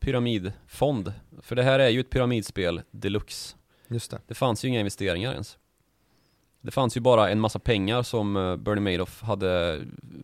pyramidfond. 0.00 1.12
För 1.42 1.56
det 1.56 1.62
här 1.62 1.78
är 1.78 1.88
ju 1.88 2.00
ett 2.00 2.10
pyramidspel 2.10 2.82
deluxe. 2.90 3.56
Just 3.88 4.10
det. 4.10 4.20
Det 4.26 4.34
fanns 4.34 4.64
ju 4.64 4.68
inga 4.68 4.78
investeringar 4.80 5.32
ens. 5.32 5.58
Det 6.60 6.70
fanns 6.70 6.96
ju 6.96 7.00
bara 7.00 7.30
en 7.30 7.40
massa 7.40 7.58
pengar 7.58 8.02
som 8.02 8.36
eh, 8.36 8.56
Bernie 8.56 8.92
Madoff 8.92 9.22
hade 9.22 9.80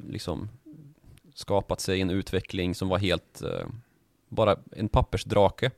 liksom 0.09 0.49
skapat 1.37 1.81
sig 1.81 2.00
en 2.00 2.11
utveckling 2.11 2.75
som 2.75 2.88
var 2.88 2.99
helt 2.99 3.43
eh, 3.43 3.66
bara 4.28 4.57
en 4.73 4.88
pappersdrake. 4.88 5.71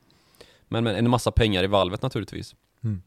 Men 0.67 0.83
med 0.83 0.97
en 0.97 1.09
massa 1.09 1.31
pengar 1.31 1.63
i 1.63 1.67
valvet 1.67 2.01
naturligtvis. 2.01 2.55
Mm. 2.83 3.01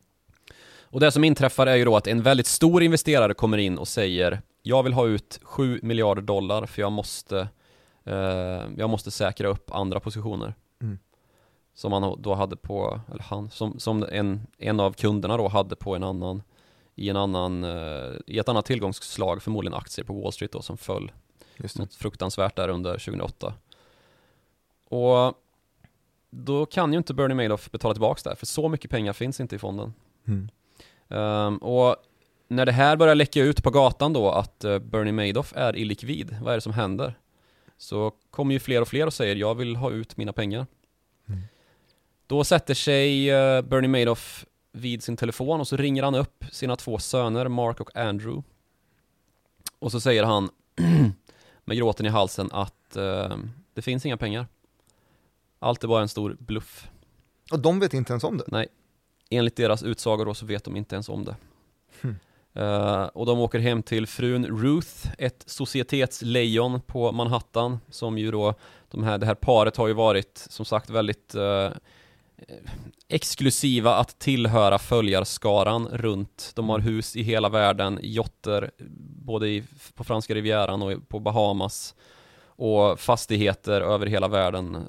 Och 0.81 1.01
det 1.01 1.13
som 1.13 1.25
inträffar 1.25 1.67
är 1.67 1.77
ju 1.77 1.85
då 1.85 1.97
att 1.97 2.07
en 2.07 2.23
väldigt 2.23 2.47
stor 2.47 2.83
investerare 2.83 3.35
kommer 3.35 3.59
in 3.59 3.79
och 3.79 3.89
säger 3.89 4.43
Jag 4.63 4.83
vill 4.83 4.93
ha 4.93 5.07
ut 5.07 5.41
7 5.43 5.81
miljarder 5.83 6.23
dollar 6.23 6.67
för 6.67 6.83
jag 6.83 6.93
måste 6.93 7.49
eh, 8.05 8.15
Jag 8.77 8.91
måste 8.91 9.11
säkra 9.11 9.49
upp 9.49 9.71
andra 9.71 10.01
positioner. 10.01 10.55
Mm. 10.83 10.99
Som 11.75 11.93
han 11.93 12.23
då 12.23 12.35
hade 12.35 12.57
på, 12.57 13.01
eller 13.11 13.23
han, 13.23 13.51
som, 13.51 13.79
som 13.79 14.03
en, 14.03 14.47
en 14.59 14.81
av 14.81 14.93
kunderna 14.93 15.37
då 15.37 15.49
hade 15.49 15.77
på 15.77 15.97
en 15.97 16.05
annan 16.05 16.43
i 16.95 17.09
en 17.09 17.17
annan, 17.17 17.65
eh, 17.65 18.13
i 18.27 18.39
ett 18.39 18.49
annat 18.49 18.67
tillgångsslag, 18.67 19.43
förmodligen 19.43 19.75
aktier 19.75 20.05
på 20.05 20.21
Wall 20.21 20.33
Street 20.33 20.53
då 20.53 20.63
som 20.63 20.77
föll 20.77 21.13
Just 21.57 21.77
det. 21.77 21.83
något 21.83 21.95
fruktansvärt 21.95 22.57
där 22.57 22.69
under 22.69 22.93
2008. 22.93 23.55
Och 24.89 25.35
då 26.31 26.67
kan 26.67 26.93
ju 26.93 26.99
inte 26.99 27.15
Bernie 27.15 27.35
Madoff 27.35 27.71
betala 27.71 27.95
tillbaks 27.95 28.23
där, 28.23 28.35
för 28.35 28.47
så 28.47 28.69
mycket 28.69 28.91
pengar 28.91 29.13
finns 29.13 29.41
inte 29.41 29.57
i 29.57 29.59
fonden. 29.59 29.95
Mm. 30.27 30.49
Ehm, 31.09 31.59
och 31.59 31.97
när 32.49 32.67
det 32.67 32.73
här 32.73 32.97
börjar 32.97 33.15
läcka 33.15 33.43
ut 33.43 33.63
på 33.63 33.71
gatan 33.71 34.13
då 34.13 34.31
att 34.31 34.65
eh, 34.65 34.79
Bernie 34.79 35.13
Madoff 35.13 35.53
är 35.57 35.77
illikvid, 35.77 36.37
vad 36.43 36.53
är 36.53 36.57
det 36.57 36.61
som 36.61 36.73
händer? 36.73 37.19
Så 37.77 38.13
kommer 38.31 38.53
ju 38.53 38.61
fler 38.61 38.81
och 38.81 38.89
fler 38.89 39.07
och 39.07 39.15
säger 39.15 39.37
jag 39.37 39.55
vill 39.55 39.77
ha 39.77 39.91
ut 39.91 40.17
mina 40.17 40.33
pengar. 40.33 40.67
Mm. 41.29 41.41
Då 42.27 42.45
sätter 42.45 42.75
sig 42.75 43.31
eh, 43.31 43.63
Bernie 43.63 43.89
Madoff 43.89 44.47
vid 44.73 45.03
sin 45.03 45.17
telefon 45.17 45.61
och 45.61 45.69
så 45.69 45.77
ringer 45.77 46.03
han 46.03 46.15
upp 46.15 46.45
sina 46.51 46.77
två 46.77 46.99
söner 46.99 47.49
Mark 47.49 47.81
och 47.81 47.97
Andrew. 47.97 48.43
Och 49.79 49.93
så 49.93 50.01
säger 50.01 50.25
han 50.25 50.51
med 51.65 51.77
gråten 51.77 52.07
i 52.07 52.09
halsen 52.09 52.49
att 52.53 52.97
eh, 52.97 53.37
det 53.75 53.83
finns 53.83 54.07
inga 54.07 54.17
pengar. 54.17 54.47
Allt 55.59 55.85
är 55.85 55.89
bara 55.89 56.03
en 56.03 56.09
stor 56.09 56.37
bluff. 56.39 56.89
Och 57.53 57.59
de 57.59 57.81
vet 57.81 57.95
inte 57.95 58.13
ens 58.13 58.25
om 58.25 58.39
det. 58.39 58.45
Nej, 58.47 58.69
enligt 59.31 59.57
deras 59.57 59.83
utsagor 59.83 60.27
då 60.27 60.35
så 60.35 60.47
vet 60.47 60.65
de 60.65 60.77
inte 60.77 60.95
ens 60.95 61.09
om 61.09 61.25
det. 61.25 61.37
Hmm. 62.01 62.17
Eh, 62.55 63.05
och 63.05 63.27
de 63.27 63.39
åker 63.39 63.59
hem 63.59 63.83
till 63.83 64.07
frun 64.07 64.47
Ruth, 64.47 65.07
ett 65.19 65.45
societetslejon 65.47 66.81
på 66.81 67.13
Manhattan, 67.13 67.79
som 67.91 68.19
ju 68.19 68.31
då, 68.31 68.55
de 68.91 69.03
här, 69.05 69.19
det 69.19 69.27
här 69.27 69.35
paret 69.35 69.77
har 69.77 69.89
ju 69.89 69.95
varit 69.95 70.47
som 70.51 70.65
sagt 70.65 70.91
väldigt 70.91 71.35
eh, 71.35 71.71
exklusiva 73.09 73.95
att 73.95 74.19
tillhöra 74.19 74.79
följarskaran 74.79 75.89
runt. 75.89 76.53
De 76.55 76.69
har 76.69 76.79
hus 76.79 77.17
i 77.17 77.23
hela 77.23 77.49
världen, 77.49 77.99
jotter 78.03 78.71
både 79.25 79.49
i, 79.49 79.65
på 79.95 80.05
franska 80.05 80.35
rivieran 80.35 80.83
och 80.83 81.09
på 81.09 81.19
Bahamas 81.19 81.95
och 82.47 83.01
fastigheter 83.01 83.81
över 83.81 84.07
hela 84.07 84.29
världen 84.29 84.75
eh, 84.75 84.81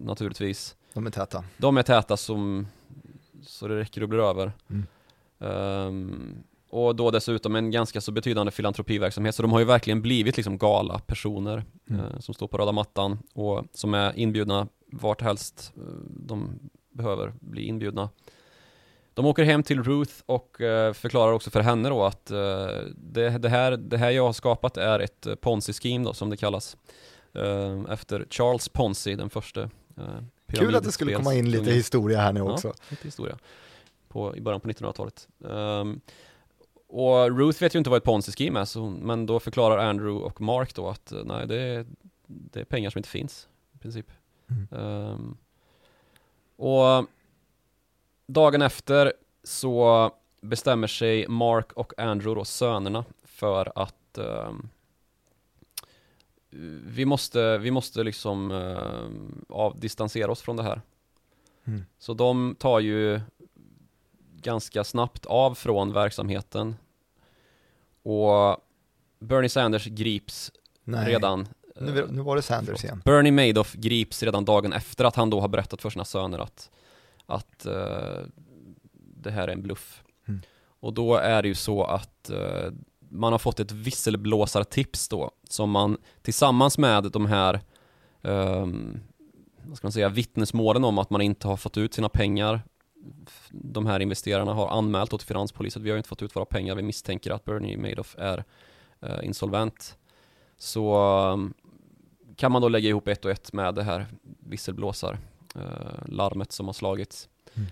naturligtvis. 0.00 0.76
De 0.92 1.06
är 1.06 1.10
täta. 1.10 1.44
De 1.56 1.76
är 1.76 1.82
täta 1.82 2.16
som 2.16 2.66
så 3.42 3.68
det 3.68 3.78
räcker 3.78 4.02
och 4.02 4.08
blir 4.08 4.20
över. 4.20 4.52
Mm. 4.70 4.86
Ehm, 5.40 6.42
och 6.70 6.96
då 6.96 7.10
dessutom 7.10 7.56
en 7.56 7.70
ganska 7.70 8.00
så 8.00 8.12
betydande 8.12 8.52
filantropiverksamhet, 8.52 9.34
så 9.34 9.42
de 9.42 9.52
har 9.52 9.58
ju 9.58 9.64
verkligen 9.64 10.02
blivit 10.02 10.36
liksom 10.36 10.58
gala 10.58 10.98
personer 10.98 11.64
Mm. 11.90 12.00
eh, 12.00 12.18
som 12.18 12.34
står 12.34 12.48
på 12.48 12.58
röda 12.58 12.72
mattan 12.72 13.18
och 13.34 13.64
som 13.72 13.94
är 13.94 14.18
inbjudna 14.18 14.68
vart 14.86 15.22
helst 15.22 15.72
eh, 15.76 15.82
de 16.08 16.58
behöver 16.92 17.32
bli 17.40 17.62
inbjudna. 17.62 18.10
De 19.14 19.26
åker 19.26 19.44
hem 19.44 19.62
till 19.62 19.82
Ruth 19.82 20.12
och 20.26 20.60
eh, 20.60 20.92
förklarar 20.92 21.32
också 21.32 21.50
för 21.50 21.60
henne 21.60 21.88
då 21.88 22.04
att 22.04 22.30
eh, 22.30 22.66
det, 22.96 23.38
det, 23.38 23.48
här, 23.48 23.76
det 23.76 23.96
här 23.96 24.10
jag 24.10 24.26
har 24.26 24.32
skapat 24.32 24.76
är 24.76 24.98
ett 24.98 25.26
eh, 25.26 25.34
ponzi-scheme 25.34 26.04
då 26.04 26.14
som 26.14 26.30
det 26.30 26.36
kallas. 26.36 26.76
Eh, 27.34 27.80
efter 27.88 28.26
Charles 28.30 28.68
Ponzi, 28.68 29.14
den 29.14 29.30
första 29.30 29.70
Kul 30.46 30.74
att 30.76 30.84
det 30.84 30.92
skulle 30.92 31.14
komma 31.14 31.34
in 31.34 31.50
lite 31.50 31.70
historia 31.70 32.20
här 32.20 32.32
nu 32.32 32.40
Ja. 32.40 32.52
också. 32.52 32.74
Lite 32.88 33.04
historia. 33.04 33.38
På, 34.08 34.36
I 34.36 34.40
början 34.40 34.60
på 34.60 34.68
1900-talet. 34.68 35.28
Ehm, 35.50 36.00
och 36.88 37.38
Ruth 37.38 37.62
vet 37.62 37.74
ju 37.74 37.78
inte 37.78 37.90
vad 37.90 37.96
ett 37.96 38.04
ponzi-scheme 38.04 38.60
är, 38.60 38.64
så 38.64 38.86
men 38.90 39.26
då 39.26 39.40
förklarar 39.40 39.78
Andrew 39.78 40.26
och 40.26 40.40
Mark 40.40 40.74
då 40.74 40.88
att 40.88 41.12
nej, 41.24 41.46
det 41.46 41.56
är, 41.56 41.86
det 42.26 42.60
är 42.60 42.64
pengar 42.64 42.90
som 42.90 42.98
inte 42.98 43.08
finns 43.08 43.48
i 43.74 43.78
princip. 43.78 44.06
Mm. 44.50 44.68
Ehm, 44.72 45.36
och 46.62 47.06
dagen 48.26 48.62
efter 48.62 49.12
så 49.42 50.10
bestämmer 50.40 50.86
sig 50.86 51.28
Mark 51.28 51.72
och 51.72 51.98
Andrew, 51.98 52.40
då, 52.40 52.44
sönerna, 52.44 53.04
för 53.24 53.72
att 53.74 54.18
ehm, 54.18 54.68
vi 56.86 57.04
måste, 57.04 57.58
vi 57.58 57.70
måste 57.70 58.02
liksom 58.02 58.50
ehm, 58.50 59.44
avdistansera 59.48 60.32
oss 60.32 60.40
från 60.40 60.56
det 60.56 60.62
här. 60.62 60.80
Mm. 61.64 61.84
Så 61.98 62.14
de 62.14 62.56
tar 62.58 62.80
ju 62.80 63.20
ganska 64.36 64.84
snabbt 64.84 65.26
av 65.26 65.54
från 65.54 65.92
verksamheten 65.92 66.76
och 68.02 68.56
Bernie 69.18 69.48
Sanders 69.48 69.86
grips 69.86 70.52
Nej. 70.84 71.08
redan 71.08 71.48
Nu, 71.80 72.06
nu 72.10 72.22
var 72.22 72.36
det 72.36 72.42
Sanders 72.42 72.66
förlåt. 72.66 72.84
igen. 72.84 73.02
Bernie 73.04 73.32
Madoff 73.32 73.72
grips 73.72 74.22
redan 74.22 74.44
dagen 74.44 74.72
efter 74.72 75.04
att 75.04 75.16
han 75.16 75.30
då 75.30 75.40
har 75.40 75.48
berättat 75.48 75.82
för 75.82 75.90
sina 75.90 76.04
söner 76.04 76.38
att, 76.38 76.70
att 77.26 77.66
eh, 77.66 78.20
det 78.94 79.30
här 79.30 79.48
är 79.48 79.52
en 79.52 79.62
bluff. 79.62 80.02
Mm. 80.28 80.40
Och 80.80 80.92
då 80.92 81.16
är 81.16 81.42
det 81.42 81.48
ju 81.48 81.54
så 81.54 81.84
att 81.84 82.30
eh, 82.30 82.72
man 83.08 83.32
har 83.32 83.38
fått 83.38 83.60
ett 83.60 83.72
visselblåsartips 83.72 85.08
då 85.08 85.30
som 85.48 85.70
man 85.70 85.96
tillsammans 86.22 86.78
med 86.78 87.04
de 87.04 87.26
här 87.26 87.60
ehm, 88.22 89.00
vad 89.64 89.76
ska 89.76 89.86
man 89.86 89.92
säga, 89.92 90.08
vittnesmålen 90.08 90.84
om 90.84 90.98
att 90.98 91.10
man 91.10 91.20
inte 91.20 91.48
har 91.48 91.56
fått 91.56 91.76
ut 91.76 91.94
sina 91.94 92.08
pengar 92.08 92.62
de 93.50 93.86
här 93.86 94.00
investerarna 94.00 94.54
har 94.54 94.68
anmält 94.68 95.12
åt 95.12 95.22
finanspolis 95.22 95.76
att 95.76 95.82
vi 95.82 95.90
har 95.90 95.96
inte 95.96 96.08
fått 96.08 96.22
ut 96.22 96.36
våra 96.36 96.44
pengar, 96.44 96.74
vi 96.74 96.82
misstänker 96.82 97.30
att 97.30 97.44
Bernie 97.44 97.76
Madoff 97.76 98.16
är 98.18 98.44
eh, 99.00 99.18
insolvent. 99.26 99.96
Så 100.58 100.96
um, 101.32 101.54
kan 102.42 102.52
man 102.52 102.62
då 102.62 102.68
lägga 102.68 102.88
ihop 102.88 103.08
ett 103.08 103.24
och 103.24 103.30
ett 103.30 103.52
med 103.52 103.74
det 103.74 103.82
här 103.82 104.06
visselblåsar 104.40 105.18
eh, 105.54 106.42
som 106.48 106.66
har 106.66 106.72
slagits. 106.72 107.28
Mm. 107.54 107.68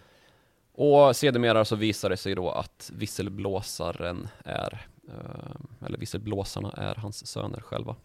Och 0.73 1.17
sedermera 1.17 1.65
så 1.65 1.77
visar 1.77 2.11
det 2.11 2.17
sig 2.17 2.35
då 2.35 2.51
att 2.51 2.91
visselblåsaren 2.95 4.29
är, 4.45 4.87
eh, 5.09 5.87
eller 5.87 5.99
visselblåsarna 5.99 6.73
är 6.73 6.95
hans 6.95 7.27
söner 7.27 7.61
själva. 7.61 7.97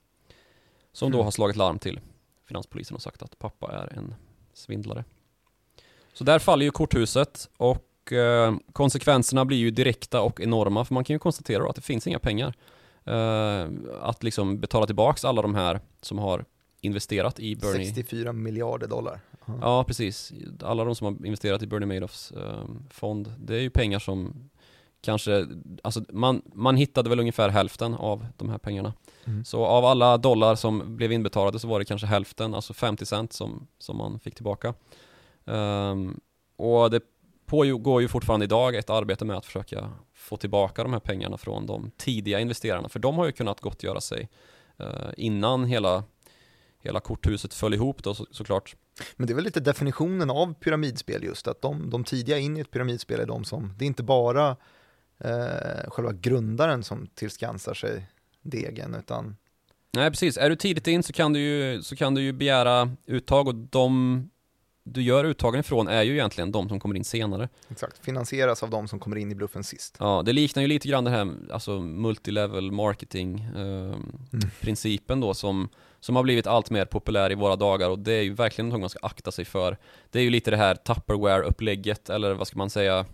Som 0.92 1.12
då 1.12 1.18
Mm. 1.18 1.24
har 1.26 1.32
slagit 1.32 1.56
larm 1.56 1.80
till 1.80 2.00
finanspolisen 2.48 2.96
och 2.96 3.02
sagt 3.02 3.24
att 3.24 3.40
pappa 3.40 3.72
är 3.72 3.98
en 3.98 4.16
svindlare. 4.54 5.04
Så 6.14 6.24
där 6.24 6.40
faller 6.40 6.66
ju 6.66 6.72
korthuset 6.72 7.50
och 7.58 8.14
eh, 8.14 8.56
konsekvenserna 8.74 9.46
blir 9.46 9.58
ju 9.58 9.72
direkta 9.72 10.22
och 10.22 10.42
enorma 10.42 10.86
för 10.86 10.94
man 10.94 11.04
kan 11.04 11.14
ju 11.14 11.20
konstatera 11.20 11.64
då 11.64 11.70
att 11.70 11.76
det 11.76 11.82
finns 11.82 12.08
inga 12.08 12.20
pengar. 12.20 12.54
Eh, 13.04 13.68
att 14.02 14.24
liksom 14.24 14.60
betala 14.60 14.86
tillbaks 14.86 15.26
alla 15.26 15.42
de 15.42 15.56
här 15.56 15.80
som 16.02 16.20
har 16.20 16.46
investerat 16.86 17.39
i 17.39 17.56
Bernie. 17.56 17.86
64 17.86 18.34
miljarder 18.34 18.88
dollar. 18.88 19.20
Ja. 19.46 19.54
Ja, 19.62 19.84
precis. 19.84 20.34
Alla 20.63 20.84
de 20.84 20.96
som 20.96 21.08
har 21.08 21.25
investerat 21.25 21.62
i 21.62 21.68
Bernie 21.68 21.86
Madoffs 21.88 22.32
eh, 22.32 22.63
fond, 22.89 23.34
det 23.39 23.56
är 23.56 23.62
ju 23.62 23.70
pengar 23.70 24.00
som 24.00 24.50
kanske, 25.01 25.48
alltså 25.84 26.04
man, 26.10 26.42
man 26.54 26.75
hittade 26.77 27.10
väl 27.10 27.20
ungefär 27.20 27.50
hälften 27.50 27.94
av 27.94 28.27
de 28.38 28.50
här 28.50 28.58
pengarna. 28.58 28.94
Mm. 29.25 29.46
Så 29.46 29.65
av 29.65 29.86
alla 29.86 30.18
dollar 30.18 30.56
som 30.56 30.96
blev 30.96 31.12
inbetalade 31.12 31.60
så 31.60 31.68
var 31.68 31.80
det 31.80 31.86
kanske 31.86 32.08
hälften, 32.08 32.54
alltså 32.54 32.74
50 32.74 33.06
cent 33.06 33.34
som, 33.34 33.68
som 33.80 33.98
man 33.98 34.20
fick 34.20 34.36
tillbaka. 34.36 34.74
Ehm, 35.46 36.20
och 36.58 36.92
det 36.92 37.01
pågår 37.46 38.01
ju 38.01 38.08
fortfarande 38.08 38.44
idag 38.44 38.75
ett 38.75 38.89
arbete 38.89 39.25
med 39.25 39.38
att 39.38 39.46
försöka 39.46 39.89
få 40.13 40.38
tillbaka 40.38 40.84
de 40.84 40.94
här 40.94 41.00
pengarna 41.00 41.38
från 41.38 41.65
de 41.65 41.92
tidiga 41.98 42.39
investerarna, 42.39 42.89
för 42.89 43.00
de 43.00 43.15
har 43.15 43.25
ju 43.25 43.32
kunnat 43.32 43.62
gottgöra 43.62 44.01
sig 44.01 44.30
eh, 44.77 45.10
innan 45.18 45.65
hela, 45.65 46.04
hela 46.86 47.00
korthuset 47.00 47.54
föll 47.54 47.74
ihop 47.74 48.04
då 48.04 48.13
så, 48.13 48.25
såklart. 48.32 48.75
Men 49.15 49.27
det 49.27 49.34
är 49.34 49.36
väl 49.36 49.44
lite 49.44 49.60
definitionen 49.60 50.30
av 50.30 50.54
pyramidspel 50.54 51.24
just, 51.24 51.48
att 51.48 51.62
de, 51.62 51.89
de 51.89 52.04
tidiga 52.04 52.38
in 52.38 52.58
i 52.58 52.60
ett 52.60 52.72
pyramidspel 52.72 53.20
är 53.20 53.25
de 53.25 53.46
som, 53.46 53.74
det 53.77 53.86
är 53.86 53.88
inte 53.88 54.04
bara 54.04 54.58
eh, 55.20 55.89
själva 55.89 56.13
grundaren 56.13 56.84
som 56.84 57.08
tillskansar 57.08 57.74
sig 57.74 58.10
degen, 58.42 58.96
utan 58.96 59.36
Nej 59.94 60.10
precis, 60.10 60.38
är 60.38 60.50
du 60.50 60.56
tidigt 60.56 60.88
in 60.88 61.04
så 61.04 61.13
kan 61.13 61.34
du 61.34 61.39
ju, 61.39 61.84
så 61.84 61.96
kan 61.96 62.15
du 62.15 62.22
ju 62.22 62.34
begära 62.34 62.96
uttag 63.06 63.48
och 63.48 63.56
de 63.56 64.30
du 64.88 65.01
gör 65.01 65.24
uttagen 65.25 65.60
ifrån 65.60 65.88
är 65.88 66.04
ju 66.04 66.13
egentligen 66.13 66.51
de 66.51 66.70
som 66.70 66.80
kommer 66.80 66.96
in 66.96 67.04
senare. 67.04 67.50
exakt, 67.70 68.06
finansieras 68.06 68.63
av 68.63 68.70
de 68.70 68.88
som 68.88 69.00
kommer 69.00 69.15
in 69.18 69.32
i 69.32 69.36
bluffen 69.36 69.63
sist. 69.63 69.96
Ja, 70.00 70.22
det 70.25 70.34
liknar 70.34 70.62
ju 70.62 70.68
lite 70.68 70.88
grann 70.88 71.04
det 71.04 71.10
här, 71.12 71.34
alltså 71.51 71.80
multilevel 71.80 72.72
marketing 72.72 73.39
eh, 73.56 73.62
Mm. 74.34 74.50
principen 74.62 75.20
då 75.22 75.34
som, 75.34 75.70
som 76.00 76.15
har 76.15 76.24
blivit 76.24 76.48
allt 76.48 76.70
mer 76.70 76.86
populär 76.86 77.32
i 77.32 77.36
våra 77.36 77.56
dagar 77.56 77.89
och 77.89 78.00
det 78.00 78.13
är 78.13 78.22
ju 78.22 78.34
verkligen 78.34 78.70
något 78.70 78.80
man 78.80 78.89
ska 78.89 79.00
akta 79.01 79.32
sig 79.32 79.46
för. 79.46 79.77
Det 80.10 80.20
är 80.20 80.24
ju 80.24 80.30
lite 80.30 80.51
det 80.51 80.58
här 80.58 80.75
Tupperware-upplägget 80.75 82.10
eller 82.10 82.34
vad 82.34 82.48
ska 82.48 82.58
man 82.58 82.70
säga? 82.70 83.06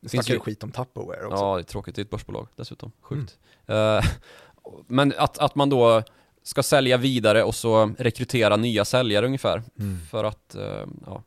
Det 0.00 0.08
finns 0.08 0.30
ju 0.30 0.38
skit 0.40 0.62
om 0.62 0.70
Tupperware 0.70 1.26
också. 1.26 1.44
Ja, 1.44 1.54
det 1.54 1.60
är 1.60 1.62
tråkigt, 1.62 1.94
det 1.94 2.00
är 2.00 2.04
ett 2.04 2.10
börsbolag 2.10 2.48
dessutom, 2.56 2.92
sjukt. 3.00 3.38
Eh, 3.66 4.04
men 4.86 5.12
att, 5.18 5.38
att 5.38 5.54
man 5.54 5.68
då 5.70 6.02
ska 6.48 6.62
sälja 6.62 6.96
vidare 6.96 7.44
och 7.44 7.54
så 7.54 7.94
rekrytera 7.98 8.56
nya 8.56 8.84
säljare 8.84 9.26
ungefär. 9.26 9.62
Mm. 9.78 9.98
För 10.10 10.24
att, 10.24 10.54
eh, 10.54 10.86
ja, 11.06 11.22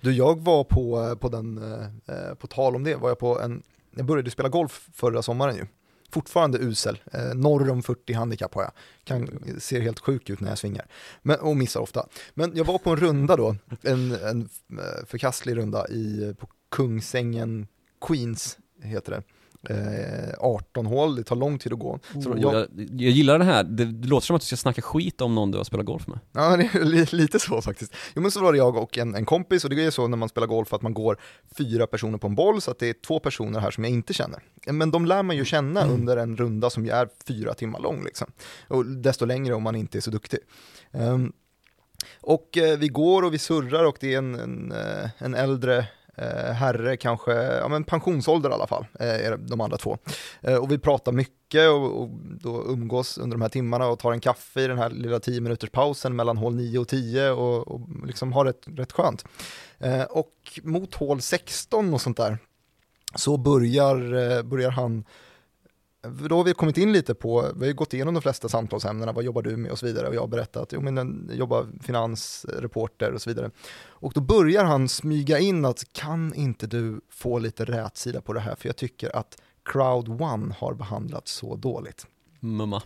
Du, 0.00 0.12
jag 0.12 0.40
var 0.40 0.64
på, 0.64 1.16
på 1.20 1.28
den, 1.28 1.58
eh, 2.06 2.34
på 2.34 2.46
tal 2.46 2.76
om 2.76 2.84
det, 2.84 2.96
var 2.96 3.08
jag 3.08 3.18
på 3.18 3.40
en, 3.40 3.62
jag 3.96 4.06
började 4.06 4.30
spela 4.30 4.48
golf 4.48 4.88
förra 4.92 5.22
sommaren 5.22 5.56
ju. 5.56 5.66
Fortfarande 6.10 6.58
usel, 6.58 6.98
eh, 7.12 7.34
norr 7.34 7.70
om 7.70 7.82
40 7.82 8.12
handikapp 8.12 8.54
har 8.54 8.62
jag. 8.62 8.72
Kan, 9.04 9.28
ser 9.58 9.80
helt 9.80 10.00
sjuk 10.00 10.30
ut 10.30 10.40
när 10.40 10.48
jag 10.48 10.58
svingar. 10.58 10.86
Men, 11.22 11.40
och 11.40 11.56
missar 11.56 11.80
ofta. 11.80 12.06
Men 12.34 12.56
jag 12.56 12.64
var 12.64 12.78
på 12.78 12.90
en 12.90 12.96
runda 12.96 13.36
då, 13.36 13.56
en, 13.82 14.12
en 14.12 14.48
eh, 14.70 15.06
förkastlig 15.06 15.56
runda 15.56 15.88
i, 15.88 16.34
på 16.38 16.48
Kungsängen 16.70 17.66
Queens, 18.06 18.58
heter 18.82 19.12
det. 19.12 19.22
Eh, 19.70 20.34
18 20.38 20.86
hål, 20.86 21.16
det 21.16 21.24
tar 21.24 21.36
lång 21.36 21.58
tid 21.58 21.72
att 21.72 21.78
gå. 21.78 21.98
Oh, 22.14 22.40
jag, 22.40 22.54
jag, 22.54 22.66
jag 22.76 23.10
gillar 23.10 23.38
den 23.38 23.48
här, 23.48 23.64
det, 23.64 23.84
det 23.84 24.08
låter 24.08 24.26
som 24.26 24.36
att 24.36 24.42
du 24.42 24.46
ska 24.46 24.56
snacka 24.56 24.82
skit 24.82 25.20
om 25.20 25.34
någon 25.34 25.50
du 25.50 25.58
har 25.58 25.64
spelat 25.64 25.86
golf 25.86 26.06
med. 26.06 26.18
Ja, 26.32 26.56
det 26.56 26.62
är 26.64 27.14
lite 27.14 27.38
så 27.38 27.62
faktiskt. 27.62 27.94
Jo 28.14 28.22
men 28.22 28.30
så 28.30 28.42
var 28.42 28.52
det 28.52 28.58
jag 28.58 28.76
och 28.76 28.98
en, 28.98 29.14
en 29.14 29.24
kompis 29.24 29.64
och 29.64 29.70
det 29.70 29.84
är 29.84 29.90
så 29.90 30.08
när 30.08 30.16
man 30.16 30.28
spelar 30.28 30.46
golf 30.46 30.72
att 30.72 30.82
man 30.82 30.94
går 30.94 31.18
fyra 31.58 31.86
personer 31.86 32.18
på 32.18 32.26
en 32.26 32.34
boll 32.34 32.60
så 32.60 32.70
att 32.70 32.78
det 32.78 32.88
är 32.88 32.94
två 33.06 33.18
personer 33.18 33.60
här 33.60 33.70
som 33.70 33.84
jag 33.84 33.92
inte 33.92 34.12
känner. 34.12 34.42
Men 34.66 34.90
de 34.90 35.06
lär 35.06 35.22
man 35.22 35.36
ju 35.36 35.44
känna 35.44 35.86
under 35.86 36.16
en 36.16 36.36
runda 36.36 36.70
som 36.70 36.84
är 36.84 37.08
fyra 37.26 37.54
timmar 37.54 37.80
lång 37.80 38.04
liksom. 38.04 38.32
Och 38.68 38.86
desto 38.86 39.24
längre 39.24 39.54
om 39.54 39.62
man 39.62 39.76
inte 39.76 39.98
är 39.98 40.00
så 40.00 40.10
duktig. 40.10 40.38
Ehm, 40.92 41.32
och 42.20 42.56
eh, 42.56 42.78
vi 42.78 42.88
går 42.88 43.22
och 43.22 43.34
vi 43.34 43.38
surrar 43.38 43.84
och 43.84 43.96
det 44.00 44.14
är 44.14 44.18
en, 44.18 44.34
en, 44.34 44.72
eh, 44.72 45.10
en 45.18 45.34
äldre 45.34 45.86
eh, 46.16 46.52
herre, 46.52 46.96
kanske 46.96 47.32
ja, 47.32 47.68
men 47.68 47.84
pensionsålder 47.84 48.50
i 48.50 48.52
alla 48.52 48.66
fall, 48.66 48.86
eh, 49.00 49.26
är 49.26 49.36
de 49.36 49.60
andra 49.60 49.76
två. 49.76 49.98
Eh, 50.40 50.56
och 50.56 50.72
vi 50.72 50.78
pratar 50.78 51.12
mycket 51.12 51.70
och, 51.70 52.02
och 52.02 52.08
då 52.40 52.64
umgås 52.66 53.18
under 53.18 53.36
de 53.36 53.42
här 53.42 53.48
timmarna 53.48 53.86
och 53.86 53.98
tar 53.98 54.12
en 54.12 54.20
kaffe 54.20 54.60
i 54.60 54.66
den 54.66 54.78
här 54.78 54.90
lilla 54.90 55.20
10 55.20 55.40
minuters 55.40 55.70
pausen 55.70 56.16
mellan 56.16 56.36
hål 56.36 56.54
9 56.54 56.78
och 56.78 56.88
10 56.88 57.30
och, 57.30 57.68
och 57.68 57.80
liksom 58.06 58.32
har 58.32 58.44
det 58.44 58.82
rätt 58.82 58.92
skönt. 58.92 59.24
Eh, 59.78 60.02
och 60.02 60.60
mot 60.62 60.94
hål 60.94 61.20
16 61.20 61.94
och 61.94 62.00
sånt 62.00 62.16
där 62.16 62.38
så 63.14 63.36
börjar, 63.36 64.42
börjar 64.42 64.70
han 64.70 65.04
då 66.28 66.36
har 66.36 66.44
vi 66.44 66.54
kommit 66.54 66.78
in 66.78 66.92
lite 66.92 67.14
på, 67.14 67.50
vi 67.54 67.60
har 67.60 67.66
ju 67.66 67.74
gått 67.74 67.94
igenom 67.94 68.14
de 68.14 68.20
flesta 68.20 68.48
samtalsämnena, 68.48 69.12
vad 69.12 69.24
jobbar 69.24 69.42
du 69.42 69.56
med 69.56 69.70
och 69.70 69.78
så 69.78 69.86
vidare 69.86 70.08
och 70.08 70.14
jag 70.14 70.20
har 70.20 70.28
berättat 70.28 70.62
att 70.62 70.72
jo, 70.72 70.80
men 70.80 71.26
jag 71.28 71.38
jobbar 71.38 71.66
finansreporter 71.82 73.12
och 73.12 73.22
så 73.22 73.30
vidare. 73.30 73.50
Och 73.84 74.12
då 74.14 74.20
börjar 74.20 74.64
han 74.64 74.88
smyga 74.88 75.38
in 75.38 75.64
att 75.64 75.92
kan 75.92 76.34
inte 76.34 76.66
du 76.66 77.00
få 77.10 77.38
lite 77.38 77.64
rätsida 77.64 78.20
på 78.20 78.32
det 78.32 78.40
här 78.40 78.54
för 78.54 78.68
jag 78.68 78.76
tycker 78.76 79.16
att 79.16 79.38
Crowd 79.64 80.22
One 80.22 80.54
har 80.58 80.74
behandlats 80.74 81.32
så 81.32 81.56
dåligt. 81.56 82.06
Mumma. 82.40 82.82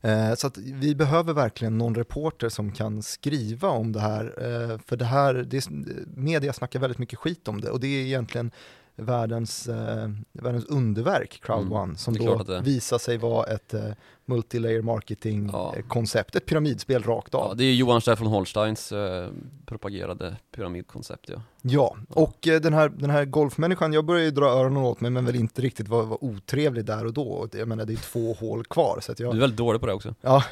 Eh, 0.00 0.34
så 0.34 0.50
vi 0.56 0.94
behöver 0.94 1.32
verkligen 1.32 1.78
någon 1.78 1.94
reporter 1.94 2.48
som 2.48 2.72
kan 2.72 3.02
skriva 3.02 3.68
om 3.68 3.92
det 3.92 4.00
här, 4.00 4.24
eh, 4.24 4.78
för 4.86 4.96
det 4.96 5.04
här, 5.04 5.34
det 5.34 5.68
media 6.16 6.52
snackar 6.52 6.80
väldigt 6.80 6.98
mycket 6.98 7.18
skit 7.18 7.48
om 7.48 7.60
det 7.60 7.70
och 7.70 7.80
det 7.80 7.86
är 7.86 8.04
egentligen 8.04 8.50
världens, 9.00 9.68
eh, 9.68 10.10
världens 10.32 10.64
underverk, 10.64 11.40
Crowd 11.42 11.60
Mm, 11.60 11.72
One, 11.72 11.96
som 11.96 12.14
då 12.14 12.60
visar 12.62 12.98
sig 12.98 13.18
vara 13.18 13.44
ett 13.46 13.74
eh, 13.74 13.90
multilayer 14.26 14.82
marketing 14.82 15.50
Ja. 15.52 15.74
eh, 15.76 16.36
ett 16.36 16.46
pyramidspel 16.46 17.02
rakt 17.02 17.34
av. 17.34 17.48
Ja, 17.48 17.54
det 17.54 17.64
är 17.64 17.72
Johan 17.74 18.00
Stefan 18.00 18.26
Holsteins 18.26 18.92
eh, 18.92 19.28
propagerade 19.66 20.36
pyramidkoncept 20.56 21.28
ja. 21.28 21.42
Ja, 21.62 21.96
och 22.08 22.48
eh, 22.48 22.60
den 22.60 22.72
här, 22.74 22.88
den 22.88 23.10
här 23.10 23.24
golfmänniskan, 23.24 23.92
jag 23.92 24.04
börjar 24.04 24.24
ju 24.24 24.30
dra 24.30 24.44
öronen 24.46 24.82
åt 24.82 25.00
mig 25.00 25.10
men 25.10 25.24
väl 25.24 25.36
inte 25.36 25.62
riktigt 25.62 25.88
vara, 25.88 26.04
vara 26.04 26.24
otrevlig 26.24 26.84
där 26.84 27.06
och 27.06 27.12
då. 27.12 27.22
Och 27.28 27.48
Jag 27.54 27.68
menar 27.68 27.84
det 27.84 27.92
är 27.92 27.96
två 27.96 28.32
hål 28.32 28.64
kvar 28.64 28.98
så 29.02 29.12
att 29.12 29.18
Du 29.18 29.24
jag, 29.24 29.36
är 29.36 29.40
väldigt 29.40 29.56
dålig 29.56 29.80
på 29.80 29.86
det 29.86 29.92
också. 29.92 30.14
ja, 30.20 30.42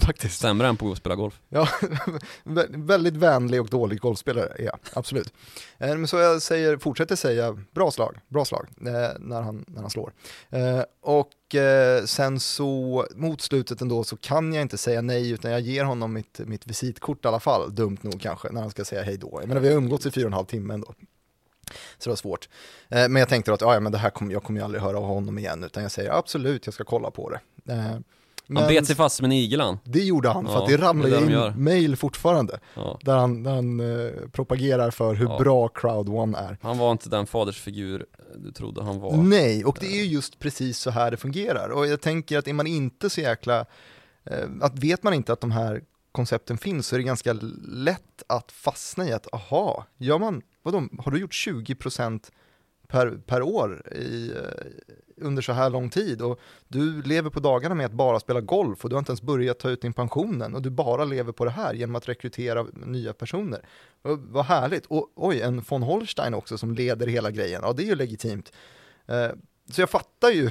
faktiskt. 0.00 0.40
Sämre 0.40 0.68
än 0.68 0.76
på 0.76 0.90
att 0.92 0.98
spela 0.98 1.14
golf. 1.14 1.40
Ja, 1.48 1.68
vä- 2.44 2.86
väldigt 2.86 3.14
vänlig 3.16 3.60
och 3.60 3.68
dålig 3.68 4.00
golfspelare 4.00 4.48
är 4.58 4.64
jag, 4.64 4.78
absolut. 4.92 5.32
Eh, 5.78 5.88
Men 5.88 6.06
så 6.08 6.16
jag 6.16 6.42
säger, 6.42 6.76
fortsätter 6.76 7.16
säga 7.16 7.58
bra 7.74 7.90
slag, 7.90 8.16
bra 8.28 8.44
slag, 8.44 8.66
eh, 8.80 9.18
när, 9.20 9.42
han, 9.42 9.64
när 9.68 9.80
han 9.80 9.90
slår. 9.90 10.12
Eh, 10.50 10.80
och 11.52 11.58
eh, 11.58 12.04
sen 12.04 12.40
så 12.40 13.06
mot 13.14 13.40
slutet 13.40 13.80
ändå 13.80 14.04
så 14.04 14.16
kan 14.16 14.52
jag 14.52 14.62
inte 14.62 14.78
säga 14.78 15.02
nej 15.02 15.30
utan 15.30 15.50
jag 15.50 15.60
ger 15.60 15.84
honom 15.84 16.12
mitt, 16.12 16.40
mitt 16.44 16.66
visitkort 16.66 17.24
i 17.24 17.28
alla 17.28 17.40
fall, 17.40 17.74
dumt 17.74 17.98
nog 18.00 18.20
kanske, 18.20 18.48
när 18.52 18.60
han 18.60 18.70
ska 18.70 18.84
säga 18.84 19.02
hej 19.02 19.16
då. 19.16 19.38
Jag 19.40 19.48
menar 19.48 19.60
vi 19.60 19.68
har 19.68 19.74
umgåtts 19.74 20.06
i 20.06 20.10
fyra 20.10 20.24
och 20.24 20.28
en 20.28 20.32
halv 20.32 20.46
timme 20.46 20.74
ändå. 20.74 20.94
Så 21.98 22.04
det 22.04 22.08
var 22.08 22.16
svårt. 22.16 22.48
Eh, 22.88 23.08
men 23.08 23.16
jag 23.16 23.28
tänkte 23.28 23.52
att 23.52 23.60
ja, 23.60 23.80
men 23.80 23.92
det 23.92 23.98
här 23.98 24.10
kom, 24.10 24.30
jag 24.30 24.42
kommer 24.42 24.60
ju 24.60 24.64
aldrig 24.64 24.82
höra 24.82 24.98
av 24.98 25.04
honom 25.04 25.38
igen 25.38 25.64
utan 25.64 25.82
jag 25.82 25.92
säger 25.92 26.10
absolut, 26.10 26.66
jag 26.66 26.74
ska 26.74 26.84
kolla 26.84 27.10
på 27.10 27.30
det. 27.30 27.72
Eh, 27.72 27.96
han 28.60 28.68
bet 28.68 28.86
sig 28.86 28.96
fast 28.96 29.16
som 29.16 29.24
en 29.24 29.32
igel 29.32 29.60
han. 29.60 29.78
det 29.84 30.04
gjorde 30.04 30.28
han, 30.28 30.46
för 30.46 30.52
Ja, 30.52 30.62
att 30.62 30.68
det 30.68 30.76
ramlar 30.76 31.10
det 31.10 31.52
in 31.56 31.64
mail 31.64 31.96
fortfarande. 31.96 32.58
Ja. 32.74 32.98
Där 33.02 33.16
han, 33.16 33.42
där 33.42 33.50
han 33.54 33.80
eh, 33.80 34.12
propagerar 34.32 34.90
för 34.90 35.14
hur 35.14 35.26
Ja. 35.26 35.38
bra 35.38 35.68
Crowd 35.68 36.08
One 36.08 36.38
är. 36.38 36.58
Han 36.62 36.78
var 36.78 36.92
inte 36.92 37.08
den 37.08 37.26
fadersfigur 37.26 38.06
du 38.36 38.50
trodde 38.52 38.82
han 38.82 39.00
var. 39.00 39.16
Nej, 39.16 39.64
och 39.64 39.76
det 39.80 39.86
är 39.86 39.96
ju 39.96 40.04
just 40.04 40.38
precis 40.38 40.78
så 40.78 40.90
här 40.90 41.10
det 41.10 41.16
fungerar. 41.16 41.68
Och 41.68 41.86
jag 41.86 42.00
tänker 42.00 42.38
att 42.38 42.48
är 42.48 42.52
man 42.52 42.66
inte 42.66 43.10
så 43.10 43.20
jäkla, 43.20 43.64
eh, 44.24 44.48
att 44.60 44.78
vet 44.78 45.02
man 45.02 45.14
inte 45.14 45.32
att 45.32 45.40
de 45.40 45.50
här 45.50 45.82
koncepten 46.12 46.58
finns 46.58 46.86
så 46.86 46.96
är 46.96 46.98
det 46.98 47.04
ganska 47.04 47.32
lätt 47.68 48.22
att 48.26 48.52
fastna 48.52 49.08
i 49.08 49.12
att, 49.12 49.34
aha, 49.34 49.86
gör 49.98 50.18
man, 50.18 50.42
vadå, 50.62 50.82
har 50.98 51.12
du 51.12 51.18
gjort 51.18 51.32
20% 51.32 52.30
per, 52.92 53.10
per 53.26 53.42
år 53.42 53.82
i, 53.96 54.30
eh, 54.30 55.26
under 55.26 55.42
så 55.42 55.52
här 55.52 55.70
lång 55.70 55.90
tid 55.90 56.22
och 56.22 56.40
du 56.68 57.02
lever 57.02 57.30
på 57.30 57.40
dagarna 57.40 57.74
med 57.74 57.86
att 57.86 57.92
bara 57.92 58.20
spela 58.20 58.40
golf 58.40 58.84
och 58.84 58.90
du 58.90 58.96
har 58.96 58.98
inte 58.98 59.10
ens 59.10 59.22
börjat 59.22 59.58
ta 59.58 59.70
ut 59.70 59.82
din 59.82 59.92
pensionen 59.92 60.54
och 60.54 60.62
du 60.62 60.70
bara 60.70 61.04
lever 61.04 61.32
på 61.32 61.44
det 61.44 61.50
här 61.50 61.74
genom 61.74 61.96
att 61.96 62.08
rekrytera 62.08 62.66
nya 62.86 63.12
personer. 63.12 63.60
Och, 64.02 64.18
vad 64.18 64.44
härligt! 64.44 64.86
Och 64.86 65.12
oj, 65.14 65.40
en 65.40 65.64
von 65.68 65.82
Holstein 65.82 66.34
också 66.34 66.58
som 66.58 66.74
leder 66.74 67.06
hela 67.06 67.30
grejen, 67.30 67.60
ja 67.64 67.72
det 67.72 67.82
är 67.82 67.86
ju 67.86 67.94
legitimt. 67.94 68.52
Eh, 69.06 69.28
så 69.70 69.80
jag 69.80 69.90
fattar 69.90 70.30
ju 70.30 70.50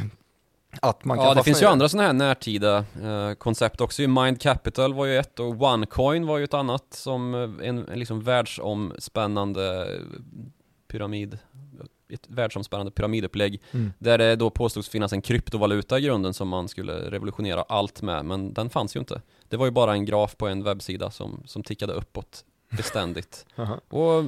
att 0.82 1.06
man 1.06 1.18
kan 1.18 1.28
Ja, 1.28 1.34
det 1.34 1.44
finns 1.44 1.62
ju 1.62 1.66
andra 1.66 1.90
sådana 1.90 2.08
här 2.08 2.14
närtida 2.14 2.86
eh, 3.04 3.34
koncept 3.34 3.82
också. 3.82 4.02
Mind 4.02 4.42
Capital 4.42 4.94
var 4.94 5.06
ju 5.06 5.18
ett 5.18 5.40
och 5.40 5.62
OneCoin 5.62 6.26
var 6.26 6.38
ju 6.38 6.44
ett 6.44 6.54
annat 6.54 6.86
som 6.90 7.34
eh, 7.34 7.68
en, 7.70 7.88
en 7.90 8.00
liksom 8.00 8.22
världsomspännande 8.22 9.96
eh, 9.96 10.02
pyramid 10.88 11.38
ett 12.14 12.28
världsomspännande 12.30 12.92
pyramidupplägg 12.92 13.62
Mm. 13.72 13.94
där 14.00 14.18
det 14.18 14.36
då 14.36 14.50
påstods 14.50 14.90
finnas 14.90 15.14
en 15.14 15.22
kryptovaluta 15.22 16.00
i 16.00 16.02
grunden 16.02 16.34
som 16.34 16.48
man 16.48 16.68
skulle 16.68 16.94
revolutionera 17.12 17.62
allt 17.62 18.02
med 18.02 18.26
men 18.26 18.54
den 18.54 18.70
fanns 18.70 18.96
ju 18.96 19.00
inte. 19.00 19.22
Det 19.50 19.58
var 19.58 19.66
ju 19.66 19.72
bara 19.72 19.94
en 19.94 20.06
graf 20.06 20.38
på 20.38 20.48
en 20.48 20.64
webbsida 20.64 21.12
som, 21.12 21.44
som 21.46 21.64
tickade 21.64 21.94
uppåt 21.94 22.46
beständigt. 22.70 23.46
Och 23.90 24.24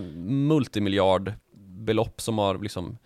multimiljardbelopp 0.93 2.21
som 2.21 2.37
har 2.37 2.57
liksom 2.57 2.97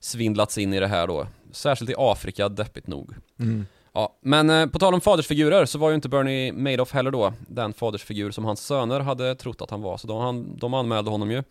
svindlats 0.00 0.58
in 0.58 0.74
i 0.74 0.80
det 0.80 0.86
här 0.86 1.06
då. 1.06 1.26
Särskilt 1.52 1.90
i 1.90 1.94
Afrika, 1.98 2.48
deppigt 2.48 2.86
nog. 2.86 3.14
Mm. 3.38 3.66
Ja, 3.92 4.18
men 4.20 4.50
eh, 4.50 4.66
på 4.66 4.78
tal 4.78 4.94
om 4.94 5.00
fadersfigurer 5.00 5.66
så 5.66 5.78
var 5.78 5.88
ju 5.88 5.94
inte 5.94 6.08
Bernie 6.08 6.52
Madoff 6.52 6.92
heller 6.92 7.10
då 7.10 7.32
den 7.48 7.72
fadersfigur 7.72 8.30
som 8.30 8.44
hans 8.44 8.66
söner 8.66 9.00
hade 9.00 9.34
trott 9.34 9.62
att 9.62 9.70
han 9.70 9.82
var. 9.82 9.96
Så 9.96 10.06
de, 10.06 10.20
han, 10.20 10.56
de 10.56 10.74
anmälde 10.74 11.10
honom 11.10 11.30
ju. 11.30 11.42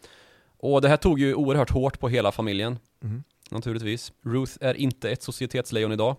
Och 0.62 0.82
det 0.82 0.90
här 0.90 0.98
tog 0.98 1.20
ju 1.20 1.36
oerhört 1.36 1.70
hårt 1.70 2.00
på 2.00 2.10
hela 2.10 2.32
familjen. 2.32 2.80
Mm. 3.04 3.24
Naturligtvis. 3.52 4.12
Ruth 4.24 4.52
är 4.62 4.74
inte 4.74 5.10
ett 5.10 5.24
societetslejon 5.24 5.92
idag. 5.92 6.16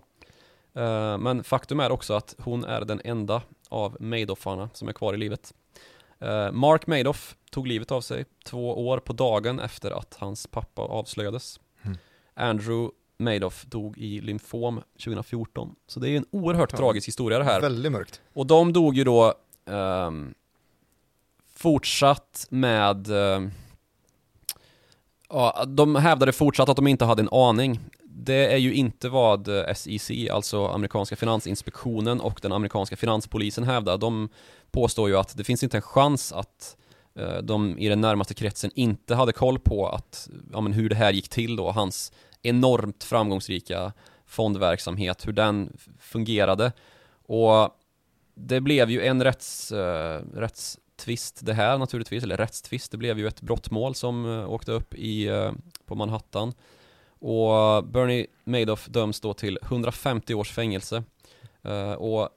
Eh, 0.75 1.19
men 1.19 1.45
faktum 1.45 1.81
är 1.81 1.93
också 1.93 2.15
att 2.15 2.35
hon 2.39 2.65
är 2.65 2.81
den 2.85 3.01
enda 3.05 3.43
av 3.69 3.97
Madoffarna 4.01 4.71
som 4.73 4.89
är 4.89 4.93
kvar 4.93 5.15
i 5.15 5.17
livet. 5.17 5.55
Eh, 6.19 6.53
Mark 6.53 6.87
Madoff 6.87 7.37
tog 7.51 7.67
livet 7.67 7.91
av 7.93 8.01
sig 8.01 8.25
två 8.45 8.87
år 8.89 8.99
på 8.99 9.13
dagen 9.13 9.61
efter 9.61 9.91
att 9.91 10.17
hans 10.19 10.47
pappa 10.47 10.83
avslöjades. 10.83 11.61
Mm. 11.83 11.99
Andrew 12.35 12.91
Madoff 13.19 13.65
dog 13.65 13.99
i 13.99 14.21
lymfom 14.21 14.83
2014. 15.05 15.75
Så 15.87 16.01
det 16.01 16.09
är 16.11 16.17
en 16.17 16.27
oerhört 16.31 16.73
Ja. 16.73 16.79
tragisk 16.79 17.09
historia 17.09 17.39
det 17.39 17.45
här. 17.45 17.61
Väldigt 17.61 17.93
mörkt. 17.93 18.21
Och 18.33 18.47
de 18.47 18.73
dog 18.73 18.97
ju 18.97 19.05
då 19.05 19.35
ehm, 19.67 20.35
fortsatt 21.55 22.47
med 22.51 23.09
ehm, 23.11 23.51
Ja, 25.35 25.65
de 25.69 25.97
hävdade 25.97 26.33
fortsatt 26.33 26.69
att 26.69 26.77
de 26.77 26.87
inte 26.87 27.05
hade 27.05 27.23
en 27.23 27.29
aning. 27.33 27.81
Det 28.05 28.53
är 28.53 28.57
ju 28.57 28.75
inte 28.75 29.09
vad 29.09 29.49
SEC, 29.75 30.11
alltså 30.31 30.67
amerikanska 30.67 31.17
finansinspektionen 31.17 32.21
och 32.21 32.39
den 32.43 32.53
amerikanska 32.53 32.97
finanspolisen 32.97 33.65
hävdar. 33.65 33.99
De 33.99 34.29
påstår 34.71 35.09
ju 35.09 35.17
att 35.17 35.37
det 35.37 35.45
finns 35.45 35.63
inte 35.63 35.77
en 35.77 35.83
chans 35.83 36.33
att 36.33 36.77
eh, 37.19 37.37
de 37.37 37.79
i 37.79 37.89
den 37.89 38.01
närmaste 38.01 38.35
kretsen 38.35 38.71
inte 38.75 39.15
hade 39.15 39.33
koll 39.33 39.59
på 39.59 39.89
att, 39.89 40.29
ja, 40.53 40.61
men 40.61 40.73
hur 40.73 40.89
det 40.89 40.97
här 40.97 41.13
gick 41.13 41.29
till 41.29 41.57
då, 41.57 41.71
hans 41.71 42.13
enormt 42.43 43.05
framgångsrika 43.05 43.93
fondverksamhet, 44.27 45.27
hur 45.27 45.33
den 45.33 45.77
fungerade. 46.01 46.73
Och 47.27 47.69
det 48.35 48.61
blev 48.61 48.91
ju 48.91 49.03
en 49.03 49.25
rätts, 49.25 49.73
eh, 49.73 50.21
rättstvist 50.97 51.47
det 51.47 51.55
här 51.55 51.79
naturligtvis, 51.79 52.23
eller 52.25 52.37
rättstvist, 52.37 52.91
det 52.91 52.97
blev 52.99 53.19
ju 53.19 53.27
ett 53.27 53.41
brottmål 53.41 53.95
som 53.95 54.25
eh, 54.27 54.51
åkte 54.51 54.73
upp 54.73 54.95
i, 54.95 55.27
eh, 55.29 55.53
på 55.87 55.95
Manhattan. 55.95 56.53
Och 57.19 57.85
Bernie 57.85 58.27
Madoff 58.45 58.87
döms 58.87 59.21
då 59.21 59.35
till 59.35 59.59
150 59.63 60.35
års 60.35 60.51
fängelse. 60.53 61.05
Eh, 61.63 61.93
och 61.93 62.29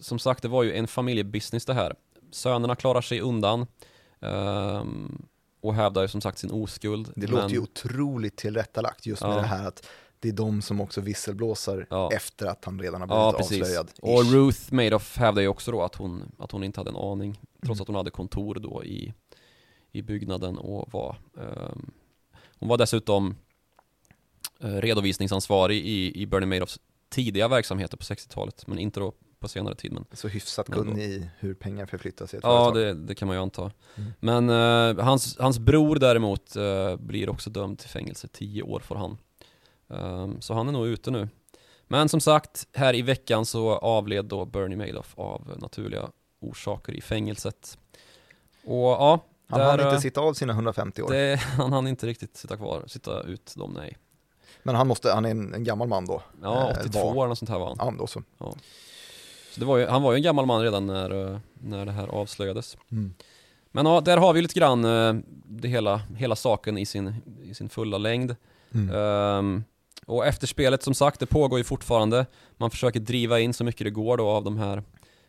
som 0.00 0.18
sagt, 0.18 0.42
det 0.42 0.48
var 0.48 0.62
ju 0.62 0.72
en 0.72 0.86
familjebusiness 0.86 1.64
det 1.64 1.74
här. 1.74 1.94
Sönerna 2.30 2.74
klarar 2.76 3.00
sig 3.00 3.20
undan 3.20 3.66
ehm, 4.20 5.22
och 5.60 5.74
hävdar 5.74 6.02
ju 6.02 6.08
som 6.08 6.20
sagt 6.20 6.38
sin 6.38 6.50
oskuld. 6.50 7.12
Det 7.16 7.26
men- 7.26 7.36
låter 7.36 7.54
ju 7.54 7.58
otroligt 7.60 8.36
tillrättalagt 8.36 9.06
just 9.06 9.22
med 9.22 9.30
Ja. 9.32 9.36
det 9.36 9.46
här 9.46 9.66
att 9.68 9.86
det 10.20 10.28
är 10.28 10.32
de 10.32 10.62
som 10.62 10.80
också 10.80 11.00
visselblåsar 11.00 11.86
Ja. 11.90 12.10
efter 12.12 12.46
att 12.46 12.64
han 12.64 12.80
redan 12.80 13.00
har 13.00 13.06
blivit 13.08 13.20
Ja, 13.20 13.32
precis. 13.38 13.60
avslöjad. 13.62 13.90
Och 14.02 14.24
Ish. 14.24 14.32
Ruth 14.32 14.74
Madoff 14.74 15.16
hävdade 15.16 15.42
ju 15.42 15.48
också 15.48 15.70
då 15.72 15.82
att 15.82 15.94
hon, 15.94 16.32
att 16.38 16.52
hon 16.52 16.64
inte 16.64 16.80
hade 16.80 16.90
en 16.90 16.96
aning, 16.96 17.32
trots 17.64 17.78
Mm. 17.78 17.82
att 17.82 17.86
hon 17.88 17.96
hade 17.96 18.10
kontor 18.10 18.54
då 18.54 18.84
i, 18.84 19.14
i 19.92 20.02
byggnaden 20.02 20.58
och 20.58 20.92
var 20.92 21.16
ehm, 21.40 21.90
Hon 22.60 22.68
var 22.68 22.78
dessutom 22.78 23.36
eh, 24.60 24.68
redovisningsansvarig 24.74 25.86
i, 25.86 26.22
i 26.22 26.26
Bernie 26.26 26.46
Madoffs 26.46 26.78
tidiga 27.08 27.48
verksamheter 27.48 27.96
på 27.96 28.02
60-talet, 28.02 28.66
men 28.66 28.78
inte 28.78 29.00
då 29.00 29.12
på 29.40 29.48
senare 29.48 29.74
tid. 29.74 29.92
Men, 29.92 30.04
Så 30.12 30.28
hyfsat 30.28 30.70
kunnig 30.70 31.02
i 31.04 31.30
hur 31.38 31.54
pengar 31.54 31.86
förflyttas 31.86 32.34
i 32.34 32.36
ett 32.36 32.42
ja, 32.44 32.70
det, 32.70 32.94
det 32.94 33.14
kan 33.14 33.28
man 33.28 33.36
ju 33.36 33.42
anta. 33.42 33.70
Mm. 33.96 34.10
Men 34.20 34.50
eh, 34.98 35.04
hans, 35.04 35.38
hans 35.38 35.58
bror 35.58 35.96
däremot 35.96 36.56
eh, 36.56 36.96
blir 36.96 37.28
också 37.28 37.50
dömd 37.50 37.78
till 37.78 37.88
fängelse, 37.88 38.28
10 38.32 38.62
år 38.62 38.80
får 38.80 38.96
han. 38.96 39.18
Ehm, 39.90 40.40
så 40.40 40.54
han 40.54 40.68
är 40.68 40.72
nog 40.72 40.86
ute 40.86 41.10
nu. 41.10 41.28
Men 41.86 42.08
som 42.08 42.20
sagt, 42.20 42.66
här 42.74 42.94
i 42.94 43.02
veckan 43.02 43.46
så 43.46 43.72
avled 43.76 44.24
då 44.24 44.44
Bernie 44.44 44.76
Madoff 44.76 45.14
av 45.18 45.52
naturliga 45.60 46.08
orsaker 46.40 46.92
i 46.92 47.00
fängelset. 47.00 47.78
Och 48.64 48.74
ja, 48.76 49.24
Han 49.48 49.60
där, 49.60 49.66
hann 49.66 49.80
inte 49.80 49.94
eh, 49.94 49.98
sitta 50.00 50.20
av 50.20 50.34
sina 50.34 50.52
150 50.52 51.02
år. 51.02 51.10
det, 51.12 51.36
han 51.56 51.72
hann 51.72 51.86
inte 51.86 52.06
riktigt 52.06 52.36
sitta 52.36 52.56
kvar, 52.56 52.84
sitta 52.86 53.22
ut 53.22 53.54
dem, 53.56 53.72
nej. 53.72 53.96
Men 54.62 54.74
han, 54.74 54.86
måste, 54.88 55.12
han 55.12 55.24
är 55.24 55.30
en, 55.30 55.54
en 55.54 55.64
gammal 55.64 55.88
man 55.88 56.06
då. 56.06 56.22
Ja, 56.42 56.70
Eh, 56.70 56.76
82 56.80 56.98
var. 56.98 57.12
eller 57.12 57.26
något 57.26 57.38
sånt 57.38 57.48
här 57.48 57.58
var 57.58 57.66
han. 57.66 57.76
Ja, 57.78 57.94
då 57.98 58.06
så. 58.06 58.22
Så 59.52 59.60
det 59.60 59.66
var 59.66 59.76
ju, 59.76 59.86
han 59.86 60.02
var 60.02 60.12
ju 60.12 60.16
en 60.16 60.22
gammal 60.22 60.46
man 60.46 60.62
redan 60.62 60.86
när, 60.86 61.32
eh, 61.32 61.38
när 61.54 61.86
det 61.86 61.92
här 61.92 62.08
avslöjades. 62.08 62.76
Mm. 62.90 63.14
Men 63.70 63.86
ja, 63.86 64.00
där 64.00 64.16
har 64.16 64.32
vi 64.32 64.42
lite 64.42 64.58
grann 64.58 64.84
eh, 64.84 65.14
det 65.44 65.68
hela, 65.68 65.96
hela 66.16 66.36
saken 66.36 66.78
i 66.78 66.86
sin, 66.86 67.14
i 67.42 67.54
sin 67.54 67.68
fulla 67.68 67.98
längd. 67.98 68.36
Mm. 68.74 68.94
Ehm, 68.96 69.64
och 70.08 70.26
efterspelet 70.26 70.82
som 70.82 70.94
sagt, 70.94 71.20
det 71.20 71.26
pågår 71.26 71.58
ju 71.58 71.64
fortfarande. 71.64 72.26
Man 72.56 72.70
försöker 72.70 73.00
driva 73.00 73.40
in 73.40 73.54
så 73.54 73.64
mycket 73.64 73.84
det 73.84 73.90
går 73.90 74.16
då 74.16 74.28
av 74.28 74.44
de 74.44 74.58
här 74.58 74.82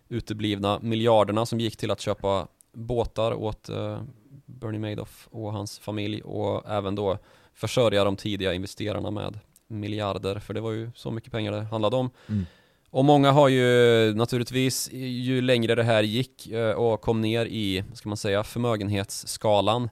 uteblivna 0.10 0.80
miljarderna 0.82 1.46
som 1.46 1.60
gick 1.60 1.78
till 1.78 1.92
att 1.92 2.02
köpa 2.02 2.48
båtar 2.74 3.34
åt 3.34 3.70
eh, 3.70 4.02
Bernie 4.46 4.80
Madoff 4.80 5.28
och 5.32 5.54
hans 5.54 5.80
familj 5.80 6.22
och 6.22 6.70
även 6.70 6.96
då 6.96 7.18
försörja 7.54 8.04
de 8.04 8.16
tidiga 8.16 8.54
investerarna 8.54 9.12
med 9.12 9.40
miljarder, 9.68 10.40
för 10.40 10.54
det 10.54 10.62
var 10.62 10.72
ju 10.72 10.92
så 10.96 11.12
mycket 11.12 11.32
pengar 11.32 11.52
det 11.52 11.62
handlade 11.62 11.96
om. 11.96 12.10
Mm. 12.28 12.46
Och 12.90 13.06
många 13.06 13.32
har 13.32 13.48
ju 13.48 14.14
naturligtvis, 14.16 14.90
ju 14.94 15.42
längre 15.42 15.76
det 15.76 15.84
här 15.84 16.04
gick 16.04 16.48
eh, 16.48 16.72
och 16.72 17.02
kom 17.02 17.22
ner 17.22 17.46
i, 17.46 17.84
ska 17.94 18.10
man 18.10 18.18
säga, 18.18 18.44
förmögenhetsskalan 18.44 19.90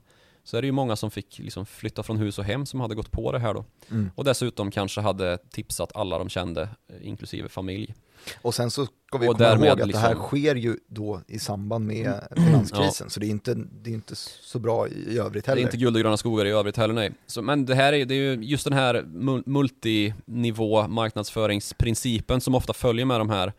så 0.47 0.57
är 0.57 0.61
det 0.61 0.65
ju 0.65 0.71
många 0.71 0.95
som 0.95 1.11
fick 1.11 1.39
liksom 1.39 1.65
flytta 1.65 2.03
från 2.03 2.17
hus 2.17 2.39
och 2.39 2.45
hem 2.45 2.65
som 2.65 2.79
hade 2.81 2.95
gått 2.95 3.11
på 3.11 3.31
det 3.31 3.39
här 3.39 3.53
då. 3.53 3.65
Mm. 3.91 4.11
Och 4.15 4.23
dessutom 4.23 4.71
kanske 4.71 5.01
hade 5.01 5.37
tipsat 5.37 5.91
alla 5.95 6.17
de 6.19 6.29
kände, 6.29 6.61
eh, 6.61 7.07
inklusive 7.07 7.49
familj. 7.49 7.93
Och 8.41 8.55
sen 8.55 8.71
så 8.71 8.85
ska 8.85 9.17
vi 9.17 9.27
Och 9.27 9.37
komma 9.37 9.45
ihåg 9.65 9.69
att 9.81 9.91
det 9.91 9.97
här 9.97 10.09
liksom- 10.09 10.27
sker 10.27 10.55
ju 10.55 10.77
då 10.87 11.21
i 11.27 11.39
samband 11.39 11.85
med 11.87 12.13
finanskrisen, 12.35 13.09
så 13.09 13.19
det 13.19 13.25
är 13.25 13.29
inte, 13.29 13.53
det 13.53 13.89
är 13.89 13.93
inte 13.93 14.15
så 14.15 14.59
bra 14.59 14.87
i, 14.87 15.17
övrigt 15.19 15.45
Det 15.45 15.51
heller. 15.51 15.61
är 15.61 15.65
inte 15.65 15.77
guld 15.77 15.95
och 15.95 16.01
gröna 16.01 16.17
skogar 16.17 16.45
i 16.45 16.49
övrigt 16.51 16.77
heller 16.77 16.93
nej. 16.93 17.11
Så, 17.27 17.41
men 17.41 17.65
det 17.65 17.75
här 17.75 17.93
är, 17.93 18.05
det 18.05 18.13
är 18.15 18.35
ju 18.35 18.43
just 18.43 18.63
den 18.63 18.73
här 18.73 19.01
mul- 19.07 19.43
multinivå 19.45 20.87
marknadsföringsprincipen 20.87 22.41
som 22.41 22.55
ofta 22.55 22.73
följer 22.73 23.05
med 23.05 23.19
de 23.19 23.29
här 23.29 23.53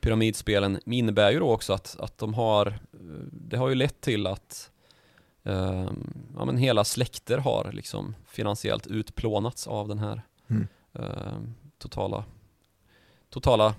pyramidspelen 0.00 0.80
innebär 0.86 1.30
ju 1.30 1.38
då 1.38 1.50
också 1.50 1.72
att, 1.72 1.96
att 2.00 2.18
de 2.18 2.34
har, 2.34 2.66
eh, 2.66 2.74
det 3.32 3.56
har 3.56 3.68
ju 3.68 3.74
lett 3.74 4.00
till 4.00 4.26
att 4.26 4.69
ehm, 5.50 6.12
ja, 6.36 6.44
men 6.44 6.56
hela 6.56 6.84
släkter 6.84 7.38
har 7.38 7.70
liksom 7.72 8.14
finansiellt 8.28 8.86
utplånats 8.86 9.66
av 9.66 9.88
den 9.88 9.98
här 9.98 10.22
Mm. 10.50 10.68
ehm, 10.94 11.54
totala, 11.78 12.24
totala 13.30 13.74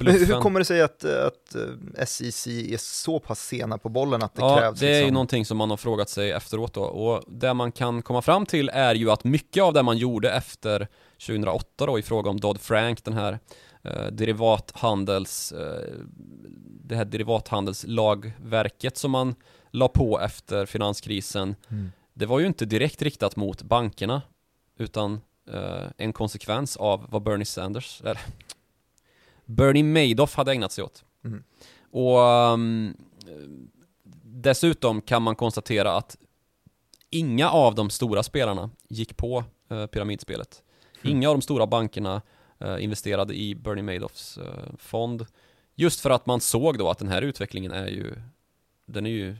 bluffen. 0.00 0.26
hur 0.26 0.40
kommer 0.40 0.58
det 0.60 0.64
sig 0.64 0.82
att, 0.82 1.04
att 1.04 1.54
eh, 1.54 2.04
SEC 2.06 2.46
är 2.46 2.76
så 2.76 3.18
pass 3.18 3.40
sena 3.46 3.78
på 3.78 3.88
bollen 3.88 4.22
att 4.22 4.34
det 4.34 4.42
ja, 4.42 4.58
krävs 4.58 4.80
det 4.80 4.86
är 4.86 4.90
ju 4.90 4.98
liksom... 5.00 5.14
någonting 5.14 5.44
som 5.44 5.56
man 5.56 5.70
har 5.70 5.76
frågat 5.76 6.08
sig 6.08 6.30
efteråt 6.30 6.74
då. 6.74 6.82
Och 6.82 7.24
det 7.28 7.54
man 7.54 7.72
kan 7.72 8.02
komma 8.02 8.22
fram 8.22 8.46
till 8.46 8.68
är 8.68 8.94
ju 8.94 9.10
att 9.10 9.24
mycket 9.24 9.62
av 9.62 9.72
det 9.72 9.82
man 9.82 9.98
gjorde 9.98 10.32
efter 10.32 10.88
2008 11.26 11.86
då 11.86 11.98
i 11.98 12.02
fråga 12.02 12.30
om 12.30 12.40
Dodd-Frank, 12.40 13.00
den 13.04 13.14
här 13.14 13.38
eh, 13.82 14.06
derivathandels, 14.06 15.52
eh, 15.52 15.92
det 16.84 16.96
här 16.96 17.04
derivathandelslagverket 17.04 18.96
som 18.96 19.10
man 19.10 19.34
la 19.74 19.88
på 19.88 20.20
efter 20.20 20.66
finanskrisen. 20.66 21.56
Mm. 21.68 21.92
Det 22.12 22.26
var 22.26 22.40
ju 22.40 22.46
inte 22.46 22.64
direkt 22.64 23.02
riktat 23.02 23.36
mot 23.36 23.62
bankerna, 23.62 24.22
utan 24.78 25.20
eh, 25.50 25.86
en 25.96 26.12
konsekvens 26.12 26.76
av 26.76 27.06
vad 27.08 27.22
Bernie 27.22 27.44
Sanders, 27.44 28.00
eller 28.00 28.20
Bernie 29.44 29.82
Madoff 29.82 30.34
hade 30.34 30.52
ägnat 30.52 30.72
sig 30.72 30.84
åt. 30.84 31.04
Mm. 31.24 31.44
Och 31.90 32.18
um, 32.18 32.96
dessutom 34.22 35.00
kan 35.00 35.22
man 35.22 35.36
konstatera 35.36 35.92
att 35.96 36.16
inga 37.10 37.50
av 37.50 37.74
de 37.74 37.90
stora 37.90 38.22
spelarna 38.22 38.70
gick 38.88 39.16
på 39.16 39.44
eh, 39.70 39.86
pyramidspelet. 39.86 40.62
Inga 41.02 41.28
av 41.28 41.34
de 41.34 41.42
stora 41.42 41.66
bankerna 41.66 42.22
eh, 42.58 42.84
investerade 42.84 43.34
i 43.34 43.54
Bernie 43.54 43.82
Madoffs 43.82 44.38
eh, 44.38 44.76
fond. 44.78 45.26
Just 45.74 46.00
för 46.00 46.10
att 46.10 46.26
man 46.26 46.40
såg 46.40 46.78
då 46.78 46.90
att 46.90 46.98
den 46.98 47.08
här 47.08 47.22
utvecklingen 47.22 47.72
är 47.72 47.86
ju, 47.86 48.14
den 48.86 49.06
är 49.06 49.10
ju 49.10 49.36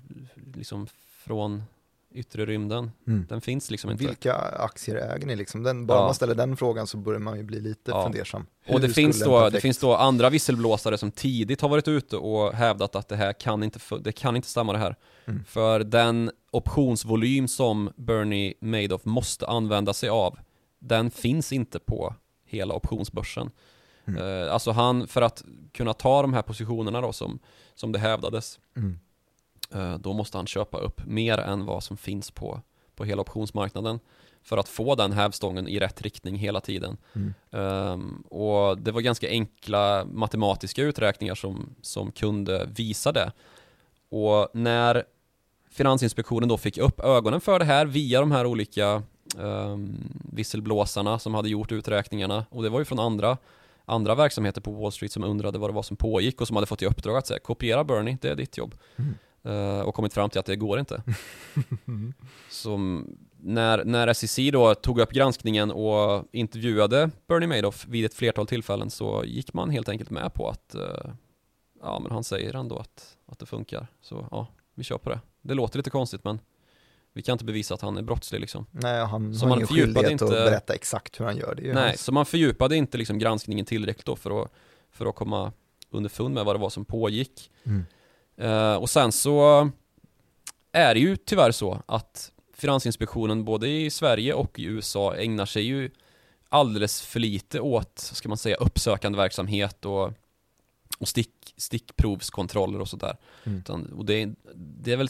liksom 0.54 0.86
från 1.24 1.62
yttre 2.14 2.46
rymden. 2.46 2.90
Mm. 3.06 3.26
Den 3.28 3.40
finns 3.40 3.70
liksom 3.70 3.90
inte. 3.90 4.06
Vilka 4.06 4.34
aktier 4.34 4.96
äger 4.96 5.26
ni 5.26 5.36
liksom? 5.36 5.62
Den, 5.62 5.86
bara 5.86 5.98
Ja. 5.98 6.04
man 6.04 6.14
ställer 6.14 6.34
den 6.34 6.56
frågan 6.56 6.86
så 6.86 6.96
börjar 6.96 7.20
man 7.20 7.36
ju 7.36 7.42
bli 7.42 7.60
lite 7.60 7.90
Ja. 7.90 8.02
fundersam. 8.02 8.46
Och 8.68 8.80
det 8.80 8.86
Hur 8.86 8.94
finns, 8.94 9.20
då, 9.24 9.50
det 9.50 9.60
finns 9.60 9.78
då 9.78 9.94
andra 9.96 10.30
visselblåsare 10.30 10.98
som 10.98 11.10
tidigt 11.10 11.60
har 11.60 11.68
varit 11.68 11.88
ute 11.88 12.16
och 12.16 12.52
hävdat 12.52 12.96
att 12.96 13.08
det 13.08 13.16
här 13.16 13.32
kan 13.32 13.62
inte, 13.62 13.78
det 14.00 14.12
kan 14.12 14.36
inte 14.36 14.48
stämma 14.48 14.72
det 14.72 14.78
här. 14.78 14.96
Mm. 15.24 15.44
För 15.44 15.80
den 15.80 16.30
optionsvolym 16.50 17.48
som 17.48 17.90
Bernie 17.96 18.54
Madoff 18.60 19.04
måste 19.04 19.46
använda 19.46 19.92
sig 19.92 20.08
av, 20.08 20.38
den 20.78 21.10
finns 21.10 21.52
inte 21.52 21.78
på 21.78 22.14
hela 22.46 22.74
optionsbörsen. 22.74 23.50
Mm. 24.06 24.22
Eh, 24.42 24.52
alltså 24.52 24.70
han, 24.70 25.06
för 25.06 25.22
att 25.22 25.44
kunna 25.72 25.92
ta 25.92 26.22
de 26.22 26.34
här 26.34 26.42
positionerna 26.42 27.00
då 27.00 27.12
som, 27.12 27.38
som 27.74 27.92
det 27.92 27.98
hävdades, 27.98 28.58
Mm. 28.76 28.98
Eh, 29.74 29.98
då 29.98 30.12
måste 30.12 30.38
han 30.38 30.46
köpa 30.46 30.78
upp 30.78 31.06
mer 31.06 31.38
än 31.38 31.66
vad 31.66 31.84
som 31.84 31.96
finns 31.96 32.30
på, 32.30 32.60
på 32.96 33.04
hela 33.04 33.22
optionsmarknaden 33.22 34.00
för 34.42 34.58
att 34.58 34.68
få 34.68 34.94
den 34.94 35.12
hävstången 35.12 35.68
i 35.68 35.78
rätt 35.78 36.02
riktning 36.02 36.36
hela 36.36 36.60
tiden. 36.60 36.96
Mm. 37.12 37.34
Ehm, 37.50 38.24
och 38.30 38.78
det 38.78 38.92
var 38.92 39.00
ganska 39.00 39.28
enkla 39.28 40.04
matematiska 40.04 40.82
uträkningar 40.82 41.34
som, 41.34 41.74
som 41.82 42.12
kunde 42.12 42.68
visa 42.76 43.12
det. 43.12 43.32
Och 44.08 44.48
när 44.52 45.04
Finansinspektionen 45.70 46.48
då 46.48 46.56
fick 46.56 46.78
upp 46.78 47.00
ögonen 47.00 47.40
för 47.40 47.58
det 47.58 47.64
här 47.64 47.86
via 47.86 48.20
de 48.20 48.32
här 48.32 48.46
olika 48.46 49.02
um, 49.36 49.96
visselblåsarna 50.32 51.18
som 51.18 51.34
hade 51.34 51.48
gjort 51.48 51.72
uträkningarna 51.72 52.44
och 52.50 52.62
det 52.62 52.68
var 52.68 52.78
ju 52.78 52.84
från 52.84 52.98
andra 52.98 53.36
andra 53.84 54.14
verksamheter 54.14 54.60
på 54.60 54.70
Wall 54.72 54.92
Street 54.92 55.12
som 55.12 55.24
undrade 55.24 55.58
vad 55.58 55.70
det 55.70 55.74
var 55.74 55.82
som 55.82 55.96
pågick 55.96 56.40
och 56.40 56.46
som 56.46 56.56
hade 56.56 56.66
fått 56.66 56.82
i 56.82 56.86
uppdrag 56.86 57.16
att 57.16 57.26
säga 57.26 57.38
kopiera 57.38 57.84
Bernie, 57.84 58.18
det 58.20 58.28
är 58.28 58.34
ditt 58.34 58.58
jobb. 58.58 58.74
Mm. 58.96 59.14
Eh, 59.44 59.80
och 59.80 59.94
kommit 59.94 60.14
fram 60.14 60.30
till 60.30 60.38
att 60.40 60.46
det 60.46 60.56
går 60.56 60.78
inte. 60.78 61.02
Som 62.50 63.08
när, 63.38 63.84
när 63.84 64.12
SEC 64.12 64.38
då 64.52 64.74
tog 64.74 65.00
upp 65.00 65.10
granskningen 65.12 65.70
och 65.70 66.24
intervjuade 66.32 67.10
Bernie 67.26 67.46
Madoff 67.48 67.86
vid 67.88 68.04
ett 68.04 68.14
flertal 68.14 68.46
tillfällen 68.46 68.90
så 68.90 69.22
gick 69.26 69.52
man 69.52 69.70
helt 69.70 69.88
enkelt 69.88 70.10
med 70.10 70.34
på 70.34 70.48
att 70.48 70.74
eh, 70.74 71.10
ja 71.82 72.00
men 72.02 72.12
han 72.12 72.24
säger 72.24 72.54
ändå 72.56 72.76
att, 72.78 73.16
att 73.26 73.38
det 73.38 73.46
funkar. 73.46 73.86
Så 74.00 74.28
ja, 74.30 74.46
vi 74.74 74.84
kör 74.84 74.98
på 74.98 75.10
det. 75.10 75.20
Det 75.42 75.54
låter 75.54 75.78
lite 75.78 75.90
konstigt 75.90 76.24
men 76.24 76.40
vi 77.12 77.22
kan 77.22 77.32
inte 77.32 77.44
bevisa 77.44 77.74
att 77.74 77.80
han 77.80 77.96
är 77.96 78.02
brottslig 78.02 78.40
liksom. 78.40 78.66
Nej, 78.70 79.04
han 79.06 79.34
Så 79.34 79.44
har 79.44 79.48
man 79.48 79.58
ingen 79.58 79.68
fördjupade 79.68 79.94
skyldighet 79.94 80.22
att 80.22 80.28
inte- 80.28 80.44
berätta 80.50 80.74
exakt 80.74 81.20
hur 81.20 81.24
han 81.24 81.36
gör 81.36 81.54
det. 81.54 81.62
Nej, 81.74 81.88
hans- 81.88 82.02
så 82.02 82.12
man 82.12 82.26
fördjupade 82.26 82.76
inte 82.76 82.98
liksom 82.98 83.18
granskningen 83.18 83.66
tillräckligt 83.66 84.06
då 84.06 84.16
för 84.16 84.42
att, 84.42 84.50
för 84.90 85.06
att 85.06 85.14
komma 85.14 85.52
underfund 85.90 86.34
med 86.34 86.44
vad 86.44 86.54
det 86.54 86.60
var 86.60 86.70
som 86.70 86.84
pågick. 86.84 87.50
Mm. 87.64 87.84
Eh, 88.36 88.74
och 88.74 88.90
sen 88.90 89.12
så 89.12 89.70
är 90.72 90.94
det 90.94 91.00
ju 91.00 91.16
tyvärr 91.16 91.50
så 91.52 91.82
att 91.86 92.30
Finansinspektionen 92.56 93.44
både 93.44 93.68
i 93.68 93.90
Sverige 93.90 94.34
och 94.34 94.58
i 94.58 94.64
USA 94.64 95.16
ägnar 95.16 95.46
sig 95.46 95.62
ju 95.62 95.90
alldeles 96.48 97.02
för 97.02 97.20
lite 97.20 97.60
åt, 97.60 97.98
ska 97.98 98.28
man 98.28 98.38
säga, 98.38 98.56
uppsökande 98.56 99.16
verksamhet 99.18 99.84
och, 99.84 100.12
och 100.98 101.08
stick, 101.08 101.54
stickprovskontroller 101.56 102.80
och 102.80 102.88
sådär. 102.88 103.16
Mm. 103.44 103.58
Utan, 103.58 103.92
och 103.92 104.04
det, 104.04 104.22
är- 104.22 104.34
det 104.54 104.92
är 104.92 104.96
väl 104.96 105.08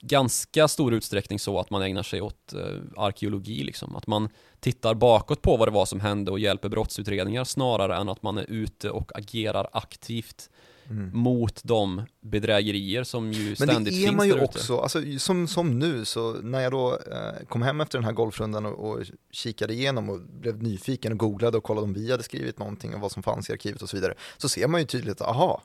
ganska 0.00 0.68
stor 0.68 0.94
utsträckning 0.94 1.38
så 1.38 1.60
att 1.60 1.70
man 1.70 1.82
ägnar 1.82 2.02
sig 2.02 2.20
åt 2.20 2.52
eh, 2.52 2.76
arkeologi 2.96 3.62
liksom. 3.64 3.96
Att 3.96 4.06
man 4.06 4.28
tittar 4.60 4.94
bakåt 4.94 5.42
på 5.42 5.56
vad 5.56 5.68
det 5.68 5.72
var 5.72 5.86
som 5.86 6.00
hände 6.00 6.30
och 6.30 6.38
hjälper 6.38 6.68
brottsutredningar 6.68 7.44
snarare 7.44 7.96
än 7.96 8.08
att 8.08 8.22
man 8.22 8.38
är 8.38 8.44
ute 8.48 8.90
och 8.90 9.18
agerar 9.18 9.68
aktivt 9.72 10.50
Mm. 10.90 11.10
mot 11.18 11.60
de 11.64 12.02
bedrägerier 12.20 13.04
som 13.04 13.32
ju 13.32 13.46
Men 13.46 13.56
ständigt 13.56 13.94
det 13.94 14.00
är 14.02 14.06
finns 14.06 14.16
man 14.16 14.26
ju 14.26 14.40
också, 14.40 14.78
alltså, 14.78 15.02
som, 15.18 15.48
som 15.48 15.78
nu, 15.78 16.04
så 16.04 16.32
när 16.32 16.60
jag 16.60 16.72
då 16.72 16.92
eh, 16.92 17.46
kom 17.48 17.62
hem 17.62 17.80
efter 17.80 17.98
den 17.98 18.04
här 18.04 18.12
golfrundan 18.12 18.66
och, 18.66 18.90
och 18.90 19.04
kikade 19.30 19.72
igenom 19.72 20.10
och 20.10 20.20
blev 20.20 20.62
nyfiken 20.62 21.12
och 21.12 21.18
googlade 21.18 21.58
och 21.58 21.64
kollade 21.64 21.84
om 21.84 21.94
vi 21.94 22.10
hade 22.10 22.22
skrivit 22.22 22.58
någonting 22.58 22.94
och 22.94 23.00
vad 23.00 23.12
som 23.12 23.22
fanns 23.22 23.50
i 23.50 23.52
arkivet 23.52 23.82
och 23.82 23.88
så 23.88 23.96
vidare, 23.96 24.14
så 24.36 24.48
ser 24.48 24.68
man 24.68 24.80
ju 24.80 24.86
tydligt, 24.86 25.20
aha, 25.22 25.62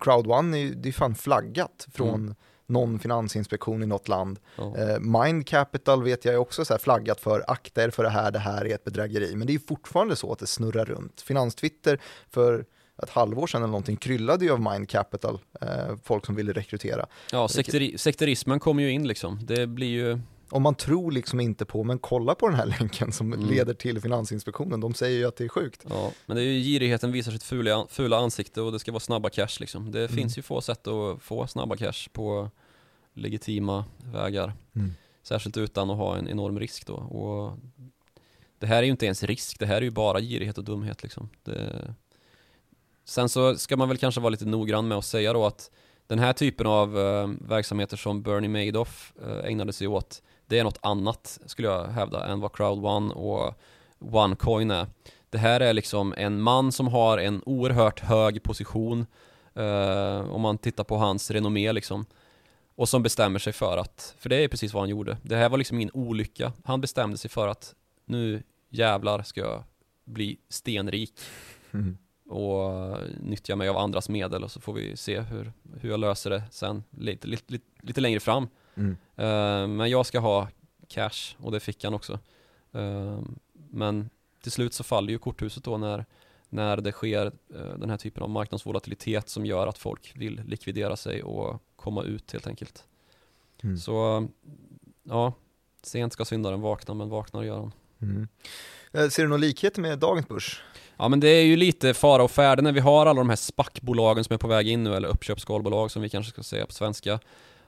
Crowd 0.00 0.26
One 0.26 0.58
är 0.58 0.62
ju 0.62 0.74
det 0.74 0.88
är 0.88 0.92
fan 0.92 1.14
flaggat 1.14 1.88
från 1.92 2.14
Mm. 2.20 2.34
någon 2.66 2.98
finansinspektion 2.98 3.82
i 3.82 3.86
något 3.86 4.08
land. 4.08 4.38
Eh, 4.58 4.98
Mind 5.00 5.46
Capital 5.46 6.02
vet 6.02 6.24
jag 6.24 6.40
också 6.40 6.64
så 6.64 6.78
flaggat 6.78 7.20
för, 7.20 7.44
akta 7.48 7.84
er 7.84 7.90
för 7.90 8.02
det 8.02 8.10
här, 8.10 8.30
det 8.30 8.38
här 8.38 8.64
är 8.66 8.74
ett 8.74 8.84
bedrägeri. 8.84 9.36
Men 9.36 9.46
det 9.46 9.50
är 9.50 9.54
ju 9.54 9.66
fortfarande 9.68 10.16
så 10.16 10.32
att 10.32 10.38
det 10.38 10.46
snurrar 10.46 10.84
runt. 10.84 11.20
Finanstwitter 11.20 12.00
för 12.30 12.64
ett 13.02 13.10
halvår 13.10 13.46
sedan 13.46 13.62
eller 13.62 13.70
någonting 13.70 13.96
kryllade 13.96 14.44
ju 14.44 14.50
av 14.52 14.60
Mind 14.60 14.88
Capital, 14.88 15.38
eh, 15.60 15.96
folk 16.04 16.26
som 16.26 16.34
ville 16.34 16.52
rekrytera. 16.52 17.06
Ja, 17.32 17.48
sekteri, 17.48 17.98
sekterismen 17.98 18.60
kommer 18.60 18.82
ju 18.82 18.90
in 18.90 19.08
liksom. 19.08 19.38
Det 19.46 19.66
blir 19.66 19.86
ju, 19.90 20.20
Och 20.50 20.60
man 20.62 20.74
tror 20.74 21.12
liksom 21.12 21.40
inte 21.40 21.64
på, 21.64 21.84
men 21.84 21.98
kolla 21.98 22.34
på 22.34 22.48
den 22.48 22.56
här 22.56 22.66
länken 22.80 23.12
som 23.12 23.32
Mm. 23.32 23.46
leder 23.46 23.74
till 23.74 24.00
Finansinspektionen, 24.00 24.80
de 24.80 24.94
säger 24.94 25.18
ju 25.18 25.24
att 25.28 25.36
det 25.36 25.44
är 25.44 25.48
sjukt. 25.48 25.84
ja, 25.88 26.10
men 26.26 26.36
det 26.36 26.42
är 26.42 26.44
ju 26.44 26.60
girigheten 26.62 27.12
visar 27.12 27.32
sitt 27.32 27.42
fula, 27.42 27.86
fula 27.90 28.16
ansikte 28.18 28.60
och 28.60 28.72
det 28.72 28.78
ska 28.78 28.92
vara 28.92 29.00
snabba 29.00 29.30
cash 29.30 29.56
liksom. 29.60 29.90
Det 29.92 29.98
Mm. 29.98 30.12
finns 30.16 30.38
ju 30.38 30.42
få 30.42 30.60
sätt 30.60 30.86
att 30.86 31.22
få 31.22 31.46
snabba 31.46 31.76
cash 31.76 32.08
på 32.12 32.50
legitima 33.14 33.84
vägar. 34.12 34.52
Mm. 34.76 34.92
Särskilt 35.22 35.56
utan 35.56 35.90
att 35.90 35.96
ha 35.96 36.16
en 36.16 36.28
enorm 36.28 36.58
risk 36.60 36.86
då. 36.86 36.94
Och 36.94 37.58
det 38.58 38.66
här 38.66 38.78
är 38.78 38.82
ju 38.82 38.90
inte 38.90 39.04
ens 39.06 39.22
risk, 39.22 39.58
det 39.58 39.66
här 39.66 39.76
är 39.76 39.82
ju 39.82 39.90
bara 39.90 40.20
girighet 40.20 40.58
och 40.58 40.64
dumhet 40.64 41.02
liksom. 41.02 41.28
Det... 41.44 41.94
Sen 43.04 43.28
så 43.28 43.56
ska 43.56 43.76
man 43.76 43.88
väl 43.88 43.98
kanske 43.98 44.20
vara 44.20 44.30
lite 44.30 44.46
noggrann 44.46 44.88
med 44.88 44.98
att 44.98 45.04
säga 45.04 45.32
då 45.32 45.46
att 45.46 45.70
den 46.06 46.18
här 46.18 46.32
typen 46.32 46.66
av 46.66 46.98
eh, 46.98 47.28
verksamheter 47.40 47.96
som 47.96 48.22
Bernie 48.22 48.66
Madoff 48.66 49.12
eh, 49.22 49.50
ägnade 49.50 49.72
sig 49.72 49.86
åt, 49.86 50.22
det 50.46 50.58
är 50.58 50.64
något 50.64 50.78
annat 50.82 51.38
skulle 51.46 51.68
jag 51.68 51.86
hävda 51.86 52.26
än 52.26 52.40
vad 52.40 52.52
Crowd 52.56 52.84
One 52.84 53.14
och 53.14 53.54
OneCoin 53.98 54.70
är. 54.70 54.86
Det 55.30 55.38
här 55.38 55.60
är 55.60 55.72
liksom 55.72 56.14
en 56.16 56.40
man 56.40 56.72
som 56.72 56.88
har 56.88 57.18
en 57.18 57.42
oerhört 57.46 58.00
hög 58.00 58.42
position 58.42 59.06
eh, 59.54 60.32
om 60.32 60.40
man 60.40 60.58
tittar 60.58 60.84
på 60.84 60.96
hans 60.96 61.30
renommé 61.30 61.72
liksom. 61.72 62.06
Och 62.74 62.88
som 62.88 63.02
bestämmer 63.02 63.38
sig 63.38 63.52
för 63.52 63.76
att, 63.78 64.14
för 64.18 64.28
det 64.28 64.36
är 64.36 64.48
precis 64.48 64.74
vad 64.74 64.82
han 64.82 64.90
gjorde. 64.90 65.16
Det 65.22 65.36
här 65.36 65.48
var 65.48 65.58
liksom 65.58 65.76
ingen 65.76 65.90
olycka. 65.94 66.52
Han 66.64 66.80
bestämde 66.80 67.18
sig 67.18 67.30
för 67.30 67.48
att 67.48 67.74
nu 68.04 68.42
jävlar 68.70 69.22
ska 69.22 69.40
jag 69.40 69.64
bli 70.04 70.38
stenrik 70.48 71.20
Mm 71.74 71.98
och 72.28 72.98
nyttja 73.20 73.56
mig 73.56 73.68
av 73.68 73.76
andras 73.76 74.08
medel 74.08 74.44
och 74.44 74.50
så 74.50 74.60
får 74.60 74.72
vi 74.72 74.96
se 74.96 75.20
hur, 75.20 75.52
hur 75.80 75.90
jag 75.90 76.00
löser 76.00 76.30
det 76.30 76.42
sen 76.50 76.84
lite, 76.90 77.26
lite, 77.26 77.52
lite, 77.52 77.64
lite 77.80 78.00
längre 78.00 78.20
fram. 78.20 78.48
Mm. 78.74 78.96
Eh, 79.16 79.76
men 79.76 79.90
jag 79.90 80.06
ska 80.06 80.18
ha 80.18 80.48
cash 80.88 81.36
och 81.38 81.52
det 81.52 81.60
fick 81.60 81.84
han 81.84 81.94
också. 81.94 82.18
Eh, 82.72 83.20
men 83.70 84.10
till 84.42 84.52
slut 84.52 84.74
så 84.74 84.84
faller 84.84 85.12
ju 85.12 85.18
korthuset 85.18 85.64
då 85.64 85.78
när, 85.78 86.04
när 86.48 86.76
det 86.76 86.92
sker 86.92 87.26
eh, 87.26 87.78
den 87.78 87.90
här 87.90 87.96
typen 87.96 88.22
av 88.22 88.30
marknadsvolatilitet 88.30 89.28
som 89.28 89.46
gör 89.46 89.66
att 89.66 89.78
folk 89.78 90.12
vill 90.16 90.40
likvidera 90.46 90.96
sig 90.96 91.22
och 91.22 91.62
komma 91.76 92.02
ut 92.02 92.32
helt 92.32 92.46
enkelt. 92.46 92.84
Mm. 93.62 93.78
Så 93.78 94.28
ja, 95.02 95.32
sent 95.82 96.12
ska 96.12 96.24
syndaren 96.24 96.60
vakna 96.60 96.94
men 96.94 97.08
vaknar 97.08 97.42
gör 97.42 97.58
han. 97.58 97.72
Mm. 98.02 98.28
Ser 99.10 99.22
du 99.22 99.28
någon 99.28 99.40
likhet 99.40 99.78
med 99.78 99.98
dagens 99.98 100.28
börs? 100.28 100.62
Ja 100.96 101.08
men 101.08 101.20
det 101.20 101.28
är 101.28 101.42
ju 101.44 101.56
lite 101.56 101.94
fara 101.94 102.22
och 102.22 102.30
färde 102.30 102.62
när 102.62 102.72
vi 102.72 102.80
har 102.80 103.06
alla 103.06 103.20
de 103.20 103.28
här 103.28 103.36
SPAC-bolagen 103.36 104.24
som 104.24 104.34
är 104.34 104.38
på 104.38 104.48
väg 104.48 104.68
in 104.68 104.84
nu, 104.84 104.94
eller 104.96 105.08
uppköpsskalbolag 105.08 105.90
som 105.90 106.02
vi 106.02 106.08
kanske 106.08 106.30
ska 106.32 106.42
säga 106.42 106.66
på 106.66 106.72
svenska. 106.72 107.18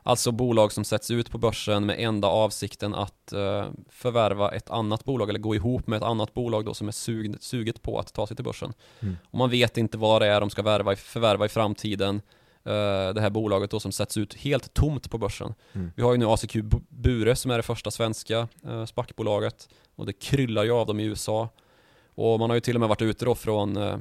Alltså 0.07 0.33
bolag 0.33 0.73
som 0.73 0.85
sätts 0.85 1.11
ut 1.11 1.31
på 1.31 1.39
börsen 1.39 1.87
med 1.87 1.97
enda 1.99 2.29
avsikten 2.29 2.95
att 2.95 3.33
eh, 3.33 3.65
förvärva 3.91 4.51
ett 4.51 4.71
annat 4.71 5.05
bolag 5.05 5.29
eller 5.29 5.39
gå 5.39 5.55
ihop 5.55 5.87
med 5.87 5.97
ett 5.97 6.03
annat 6.03 6.35
bolag 6.35 6.65
då 6.65 6.75
som 6.75 6.89
är 6.89 6.93
sugd, 6.93 7.37
suget 7.43 7.83
på 7.83 7.99
att 7.99 8.13
ta 8.13 8.27
sig 8.27 8.37
till 8.37 8.45
börsen. 8.45 8.73
Mm. 9.01 9.17
Och 9.31 9.39
man 9.39 9.51
vet 9.51 9.77
inte 9.79 9.99
vad 9.99 10.23
det 10.23 10.27
är 10.29 10.41
de 10.41 10.51
ska 10.51 10.63
värva, 10.63 10.93
i- 10.93 10.97
förvärva 10.97 11.47
i 11.47 11.49
framtiden. 11.49 12.21
eh, 12.67 13.15
det 13.15 13.21
här 13.21 13.31
bolaget 13.31 13.71
då 13.71 13.81
som 13.81 13.93
sätts 13.93 14.17
ut 14.17 14.35
helt 14.35 14.75
tomt 14.75 15.11
på 15.11 15.19
börsen. 15.19 15.55
Mm. 15.73 15.91
Vi 15.97 16.03
har 16.03 16.13
ju 16.13 16.19
nu 16.19 16.27
ACQ 16.27 16.55
Bu- 16.57 16.83
Bure 16.89 17.37
som 17.37 17.51
är 17.51 17.57
det 17.57 17.63
första 17.63 17.91
svenska 17.91 18.49
eh, 18.67 18.85
SPAC-bolaget 18.87 19.69
och 19.97 20.07
det 20.07 20.13
kryllar 20.13 20.65
ju 20.65 20.71
av 20.73 20.87
dem 20.87 21.01
i 21.01 21.05
USA. 21.05 21.49
Och 22.15 22.39
man 22.39 22.51
har 22.51 22.55
ju 22.55 22.61
till 22.61 22.77
och 22.77 22.81
med 22.81 22.89
varit 22.89 23.03
ute 23.03 23.25
då 23.25 23.35
från, 23.35 23.77
eh, 23.77 23.99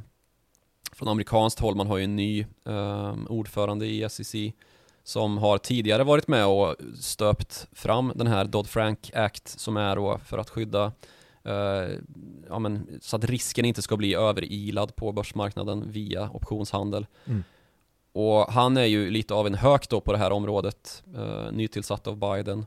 från 0.91 1.07
amerikanskt 1.07 1.59
håll, 1.59 1.75
man 1.75 1.87
har 1.87 1.97
ju 1.97 2.03
en 2.03 2.15
ny 2.15 2.45
eh, 2.65 3.15
ordförande 3.27 3.85
i 3.85 4.09
SEC 4.09 4.35
som 5.03 5.37
har 5.37 5.57
tidigare 5.57 6.03
varit 6.03 6.27
med 6.27 6.45
och 6.45 6.75
stöpt 6.99 7.67
fram 7.71 8.11
den 8.15 8.27
här 8.27 8.45
Dodd-Frank 8.45 9.11
Act 9.13 9.47
som 9.59 9.77
är 9.77 9.95
då 9.95 10.17
för 10.25 10.37
att 10.37 10.49
skydda 10.49 10.91
eh, 11.43 11.89
ja, 12.49 12.59
men, 12.59 12.99
så 13.01 13.15
att 13.15 13.25
risken 13.25 13.65
inte 13.65 13.81
ska 13.81 13.97
bli 13.97 14.15
överilad 14.15 14.95
på 14.95 15.11
börsmarknaden 15.11 15.91
via 15.91 16.29
optionshandel. 16.29 17.05
Mm. 17.25 17.43
Och 18.13 18.45
han 18.47 18.77
är 18.77 18.85
ju 18.85 19.09
lite 19.09 19.33
av 19.33 19.47
en 19.47 19.55
hök 19.55 19.89
då 19.89 20.01
på 20.01 20.11
det 20.11 20.17
här 20.17 20.31
området, 20.31 21.03
eh, 21.15 21.51
nytillsatt 21.51 22.07
av 22.07 22.17
Biden. 22.17 22.65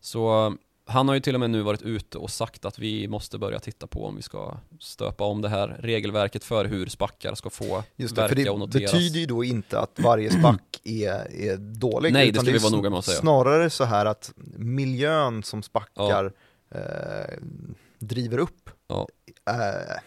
Så 0.00 0.56
Han 0.86 1.08
har 1.08 1.14
ju 1.14 1.20
till 1.20 1.34
och 1.34 1.40
med 1.40 1.50
nu 1.50 1.62
varit 1.62 1.82
ute 1.82 2.18
och 2.18 2.30
sagt 2.30 2.64
att 2.64 2.78
vi 2.78 3.08
måste 3.08 3.38
börja 3.38 3.58
titta 3.58 3.86
på 3.86 4.06
om 4.06 4.16
vi 4.16 4.22
ska 4.22 4.56
stöpa 4.80 5.24
om 5.24 5.42
det 5.42 5.48
här 5.48 5.68
regelverket 5.80 6.44
för 6.44 6.64
hur 6.64 6.86
spackar 6.86 7.34
ska 7.34 7.50
få 7.50 7.82
Just 7.96 8.14
det, 8.14 8.20
verka 8.20 8.34
för 8.34 8.42
det 8.44 8.50
och 8.50 8.58
noteras. 8.58 8.92
betyder 8.92 9.20
ju 9.20 9.26
då 9.26 9.44
inte 9.44 9.80
att 9.80 9.98
varje 10.00 10.30
spack 10.30 10.80
är, 10.84 11.34
är 11.34 11.56
dålig. 11.56 12.12
Nej, 12.12 12.32
det 12.32 12.40
ska 12.40 12.50
vi 12.52 12.58
vara 12.58 12.76
noga 12.76 12.90
med 12.90 12.98
att 12.98 13.04
säga. 13.04 13.18
Snarare 13.20 13.70
så 13.70 13.84
här 13.84 14.06
att 14.06 14.32
miljön 14.56 15.42
som 15.42 15.62
spackar 15.62 16.32
eh, 16.74 16.80
driver 17.98 18.38
upp 18.38 18.70
Ja. 18.88 19.08
eh, 19.50 19.98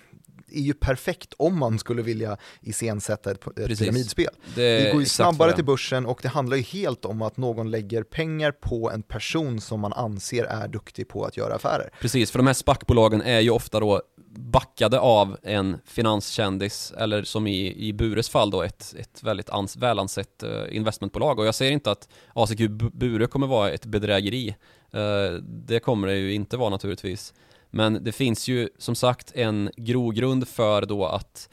är 0.51 0.62
ju 0.62 0.73
perfekt 0.73 1.33
om 1.38 1.60
man 1.60 1.79
skulle 1.79 2.01
vilja 2.01 2.38
iscensätta 2.62 3.31
ett, 3.31 3.47
ett 3.57 3.79
pyramidspel. 3.79 4.29
Det, 4.55 4.83
Det 4.83 4.91
går 4.91 5.01
ju 5.01 5.05
snabbare 5.07 5.53
till 5.53 5.65
börsen 5.65 6.05
och 6.05 6.19
det 6.21 6.27
handlar 6.29 6.57
ju 6.57 6.63
helt 6.63 7.05
om 7.05 7.21
att 7.21 7.38
någon 7.38 7.71
lägger 7.71 8.03
pengar 8.03 8.51
på 8.51 8.91
en 8.91 9.03
person 9.03 9.62
som 9.62 9.79
man 9.79 9.93
anser 9.93 10.43
är 10.43 10.67
duktig 10.67 11.07
på 11.07 11.25
att 11.25 11.38
göra 11.38 11.55
affärer. 11.55 11.89
Precis, 12.01 12.31
för 12.31 12.39
de 12.39 12.47
här 12.47 12.53
spackbolagen 12.53 13.21
är 13.21 13.39
ju 13.39 13.49
ofta 13.49 13.79
då 13.79 14.01
backade 14.39 14.99
av 14.99 15.38
en 15.43 15.77
finanskändis 15.86 16.93
eller 16.97 17.23
som 17.23 17.47
i, 17.47 17.88
i 17.88 17.93
Bures 17.93 18.29
fall 18.29 18.51
då 18.51 18.63
ett, 18.63 18.95
ett 18.99 19.23
väldigt 19.23 19.49
ans, 19.49 19.77
välansett 19.77 20.43
eh, 20.43 20.49
investmentbolag. 20.71 21.39
Och 21.39 21.45
jag 21.45 21.55
säger 21.55 21.71
inte 21.71 21.91
att 21.91 22.07
ACQ 22.33 22.60
Bu- 22.60 22.91
Bure 22.93 23.27
kommer 23.27 23.47
vara 23.47 23.71
ett 23.71 23.86
bedrägeri. 23.86 24.55
Eh, 24.93 25.31
det 25.43 25.79
kommer 25.79 26.07
det 26.07 26.15
ju 26.15 26.33
inte 26.33 26.57
vara 26.57 26.69
naturligtvis 26.69 27.33
men 27.69 28.03
det 28.03 28.12
finns 28.12 28.47
ju 28.47 28.69
som 28.77 28.95
sagt 28.95 29.32
en 29.36 29.71
grogrund 29.75 30.47
för 30.47 30.86
då 30.86 31.06
att 31.06 31.49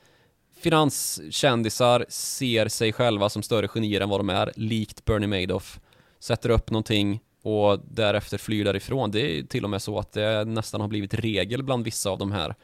finanskändisar 0.60 2.06
ser 2.08 2.68
sig 2.68 2.92
själva 2.92 3.28
som 3.28 3.42
större 3.42 3.68
genier 3.68 4.00
än 4.00 4.08
vad 4.08 4.20
de 4.20 4.30
är, 4.30 4.52
likt 4.56 5.04
Bernie 5.04 5.26
Madoff 5.40 5.80
sätter 6.20 6.50
upp 6.50 6.70
någonting 6.70 7.20
och 7.42 7.80
därefter 7.90 8.38
flyr 8.38 8.64
därifrån. 8.64 9.10
Det 9.10 9.38
är 9.38 9.42
till 9.42 9.64
och 9.64 9.70
med 9.70 9.82
så 9.82 9.98
att 9.98 10.12
det 10.12 10.44
nästan 10.44 10.80
har 10.80 10.88
blivit 10.88 11.14
regel 11.14 11.62
bland 11.62 11.84
vissa 11.84 12.10
av 12.10 12.18
de 12.18 12.32
här 12.32 12.54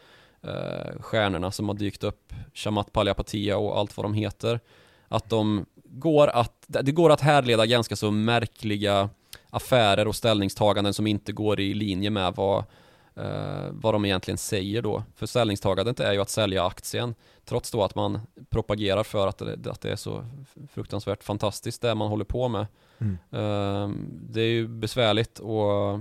eh, 0.42 1.00
stjärnorna 1.00 1.50
som 1.50 1.68
har 1.68 1.74
dykt 1.74 2.04
upp, 2.04 2.32
Shamat 2.54 2.92
Palihapitiya 2.92 3.58
och 3.58 3.78
allt 3.78 3.96
vad 3.96 4.04
de 4.04 4.14
heter. 4.14 4.60
Att 5.08 5.30
de 5.30 5.66
går 5.84 6.28
att, 6.28 6.64
det 6.66 6.92
går 6.92 7.10
att 7.10 7.20
härleda 7.20 7.66
ganska 7.66 7.96
så 7.96 8.10
märkliga 8.10 9.10
affärer 9.50 10.08
och 10.08 10.16
ställningstaganden 10.16 10.94
som 10.94 11.06
inte 11.06 11.32
går 11.32 11.60
i 11.60 11.74
linje 11.74 12.10
med 12.10 12.32
vad, 12.36 12.64
eh, 13.14 13.68
vad 13.70 13.94
de 13.94 14.04
egentligen 14.04 14.38
säger 14.38 14.82
då. 14.82 15.02
För 15.14 15.26
ställningstagandet 15.26 16.00
är 16.00 16.12
ju 16.12 16.20
att 16.20 16.30
sälja 16.30 16.66
aktien, 16.66 17.14
trots 17.44 17.70
då 17.70 17.82
att 17.82 17.94
man 17.94 18.20
propagerar 18.50 19.02
för 19.02 19.26
att 19.26 19.38
det, 19.38 19.70
att 19.70 19.80
det 19.80 19.92
är 19.92 19.96
så 19.96 20.26
fruktansvärt 20.72 21.24
fantastiskt 21.24 21.82
det 21.82 21.94
man 21.94 22.08
håller 22.08 22.24
på 22.24 22.48
med. 22.48 22.66
Mm. 22.98 23.18
Ehm, 23.30 24.08
Det 24.30 24.40
är 24.40 24.48
ju 24.48 24.68
besvärligt 24.68 25.38
och 25.38 26.00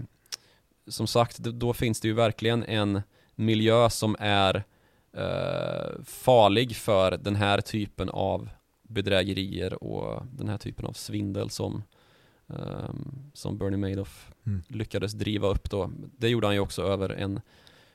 som 0.87 1.07
sagt, 1.07 1.37
då 1.37 1.73
finns 1.73 2.01
det 2.01 2.07
ju 2.07 2.13
verkligen 2.13 2.63
en 2.63 3.01
miljö 3.35 3.89
som 3.89 4.15
är 4.19 4.63
eh, 5.13 6.03
farlig 6.05 6.75
för 6.75 7.11
den 7.11 7.35
här 7.35 7.61
typen 7.61 8.09
av 8.09 8.49
bedrägerier 8.83 9.83
och 9.83 10.25
den 10.31 10.49
här 10.49 10.57
typen 10.57 10.85
av 10.85 10.93
svindel 10.93 11.49
som, 11.49 11.83
ehm, 12.49 13.11
som 13.33 13.57
Bernie 13.57 13.77
Madoff 13.77 14.31
Mm. 14.45 14.61
lyckades 14.67 15.13
driva 15.13 15.47
upp 15.47 15.69
då. 15.69 15.91
Det 16.17 16.29
gjorde 16.29 16.47
han 16.47 16.53
ju 16.53 16.59
också 16.59 16.81
över 16.83 17.09
en 17.09 17.41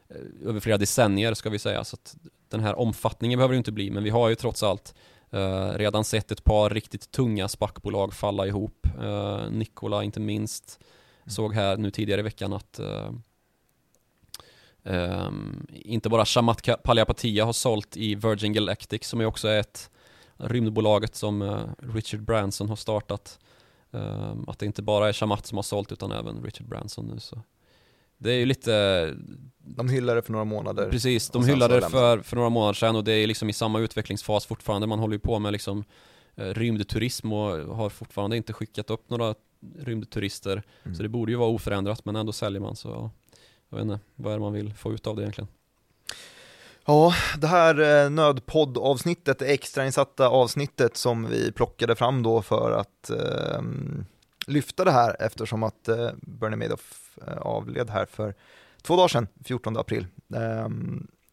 eh, 0.09 0.49
över 0.49 0.61
flera 0.61 0.79
decennier 0.79 1.35
ska 1.35 1.51
vi 1.51 1.59
säga, 1.59 1.85
så 1.85 1.95
att 1.95 2.17
den 2.49 2.61
här 2.61 2.79
omfattningen 2.79 3.38
behöver 3.38 3.53
det 3.55 3.59
inte 3.59 3.73
bli, 3.73 3.90
men 3.90 4.05
vi 4.05 4.11
har 4.11 4.29
ju 4.29 4.35
trots 4.35 4.62
allt 4.62 4.95
eh, 5.31 5.69
redan 5.69 6.05
sett 6.05 6.33
ett 6.33 6.45
par 6.45 6.71
riktigt 6.71 7.11
tunga 7.11 7.49
spackbolag 7.49 8.14
falla 8.14 8.47
ihop. 8.47 8.87
Eh, 9.03 9.51
Nikola 9.51 10.03
inte 10.05 10.21
minst 10.21 10.81
såg 11.27 11.55
här 11.55 11.77
nu 11.77 11.90
tidigare 11.90 12.21
i 12.21 12.25
veckan 12.25 12.53
att 12.53 12.79
eh, 12.79 13.11
ehm, 14.85 15.67
inte 15.71 16.09
bara 16.09 16.25
Shamat 16.25 16.83
Palihapitiya 16.85 17.45
har 17.45 17.53
sålt 17.53 17.97
i 17.97 18.14
Virgin 18.14 18.53
Galactic 18.53 19.05
som 19.05 19.21
är 19.21 19.25
också 19.25 19.49
ett 19.49 19.90
rymdbolaget 20.37 21.14
som 21.14 21.43
eh, 21.43 21.61
Richard 21.79 22.21
Branson 22.23 22.69
har 22.69 22.77
startat. 22.77 23.38
Ehm, 23.95 24.49
att 24.49 24.59
det 24.59 24.67
inte 24.67 24.83
bara 24.83 25.09
är 25.09 25.13
Shamat 25.13 25.47
som 25.47 25.59
har 25.59 25.63
sålt 25.63 25.93
utan 25.93 26.13
även 26.13 26.43
Richard 26.43 26.69
Branson 26.69 27.07
nu 27.07 27.21
så. 27.21 27.43
Det 28.19 28.33
är 28.33 28.39
ju 28.39 28.47
lite 28.47 29.15
De 29.59 29.89
hyllade 29.89 30.19
det 30.19 30.23
för 30.23 30.33
några 30.33 30.45
månader. 30.45 30.91
Precis, 30.91 31.31
de 31.31 31.47
hyllade 31.47 31.81
det 31.81 31.91
för, 31.91 32.19
för 32.19 32.37
några 32.37 32.49
månader 32.49 32.75
sedan 32.75 32.97
och 32.97 33.05
det 33.05 33.13
är 33.13 33.27
liksom 33.27 33.51
i 33.51 33.53
samma 33.53 33.81
utvecklingsfas 33.81 34.47
fortfarande. 34.47 34.87
Man 34.87 34.99
håller 34.99 35.15
ju 35.15 35.19
på 35.19 35.39
med 35.39 35.53
liksom 35.53 35.85
eh, 36.35 36.45
rymdturism 36.45 37.33
och 37.33 37.77
har 37.77 37.91
fortfarande 37.91 38.37
inte 38.37 38.53
skickat 38.53 38.91
upp 38.91 39.11
några 39.11 39.35
rymdturister. 39.79 40.63
Mm. 40.83 40.95
Så 40.95 41.03
det 41.03 41.09
borde 41.09 41.33
ju 41.33 41.39
vara 41.39 41.51
oförändrat 41.51 42.05
men 42.05 42.17
ändå 42.17 42.33
säljer 42.33 42.61
man 42.61 42.77
så 42.77 42.89
ja, 42.89 43.11
jag 43.69 43.77
vet 43.77 43.83
inte, 43.83 44.01
vad 44.15 44.33
är 44.33 44.37
det 44.37 44.43
man 44.43 44.53
vill 44.53 44.75
få 44.75 44.93
ut 44.93 45.07
av 45.07 45.17
det 45.17 45.23
egentligen? 45.23 45.49
Ja, 46.87 47.14
det 47.38 47.47
här 47.47 48.05
eh, 48.05 48.11
nödpoddavsnittet, 48.11 49.38
det 49.38 49.47
extrainsatta 49.47 50.29
avsnittet 50.29 50.97
som 50.97 51.27
vi 51.27 51.53
plockade 51.53 51.97
fram 51.97 52.23
då 52.23 52.42
för 52.42 52.70
att 52.73 53.11
eh, 53.11 53.62
lyfta 54.47 54.85
det 54.85 54.90
här 54.90 55.16
eftersom 55.20 55.62
att 55.62 55.88
eh, 55.88 56.11
Bernie 56.16 56.57
Madoff 56.57 57.18
eh, 57.27 57.38
avled 57.38 57.90
här 57.90 58.07
för 58.07 58.35
två 58.83 58.97
dagar 58.97 59.09
sedan, 59.09 59.27
14 59.44 59.77
april. 59.77 60.07
Eh, 60.35 60.68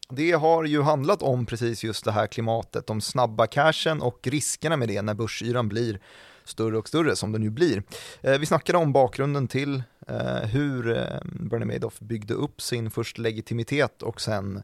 det 0.08 0.32
har 0.32 0.64
ju 0.64 0.82
handlat 0.82 1.22
om 1.22 1.46
precis 1.46 1.84
just 1.84 2.04
det 2.04 2.12
här 2.12 2.26
klimatet, 2.26 2.86
de 2.86 3.00
snabba 3.00 3.46
cashen 3.46 4.02
och 4.02 4.18
riskerna 4.22 4.76
med 4.76 4.88
det 4.88 5.02
när 5.02 5.14
börsyran 5.14 5.68
blir 5.68 6.00
större 6.44 6.78
och 6.78 6.88
större 6.88 7.16
som 7.16 7.32
den 7.32 7.40
nu 7.40 7.50
blir. 7.50 7.82
Eh, 8.20 8.38
vi 8.38 8.46
snackade 8.46 8.78
om 8.78 8.92
bakgrunden 8.92 9.48
till 9.48 9.82
eh, 10.08 10.48
hur 10.48 10.96
eh, 10.96 11.20
Bernie 11.24 11.66
Madoff 11.66 12.00
byggde 12.00 12.34
upp 12.34 12.62
sin 12.62 12.90
först 12.90 13.18
legitimitet 13.18 14.02
och 14.02 14.20
sen 14.20 14.62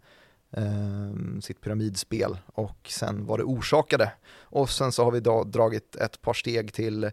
Ehm, 0.53 1.43
sitt 1.43 1.61
pyramidspel 1.61 2.39
och 2.47 2.79
sen 2.89 3.27
vad 3.27 3.39
det 3.39 3.45
orsakade. 3.45 4.13
Och 4.41 4.71
sen 4.71 4.93
så 4.93 5.05
har 5.05 5.11
vi 5.11 5.21
då 5.21 5.45
dragit 5.45 5.97
ett 5.97 6.23
par 6.23 6.33
steg 6.35 6.73
till 6.73 7.05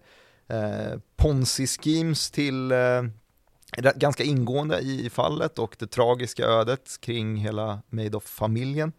eh, 0.48 1.00
Ponzi-schemes 1.18 2.32
till 2.32 2.72
eh, 2.72 3.04
ganska 3.96 4.24
ingående 4.24 4.80
i 4.80 5.10
fallet 5.10 5.60
och 5.60 5.76
det 5.80 5.88
tragiska 5.88 6.46
ödet 6.46 7.02
kring 7.02 7.36
hela 7.36 7.82
Madoff-familjen. 7.90 8.94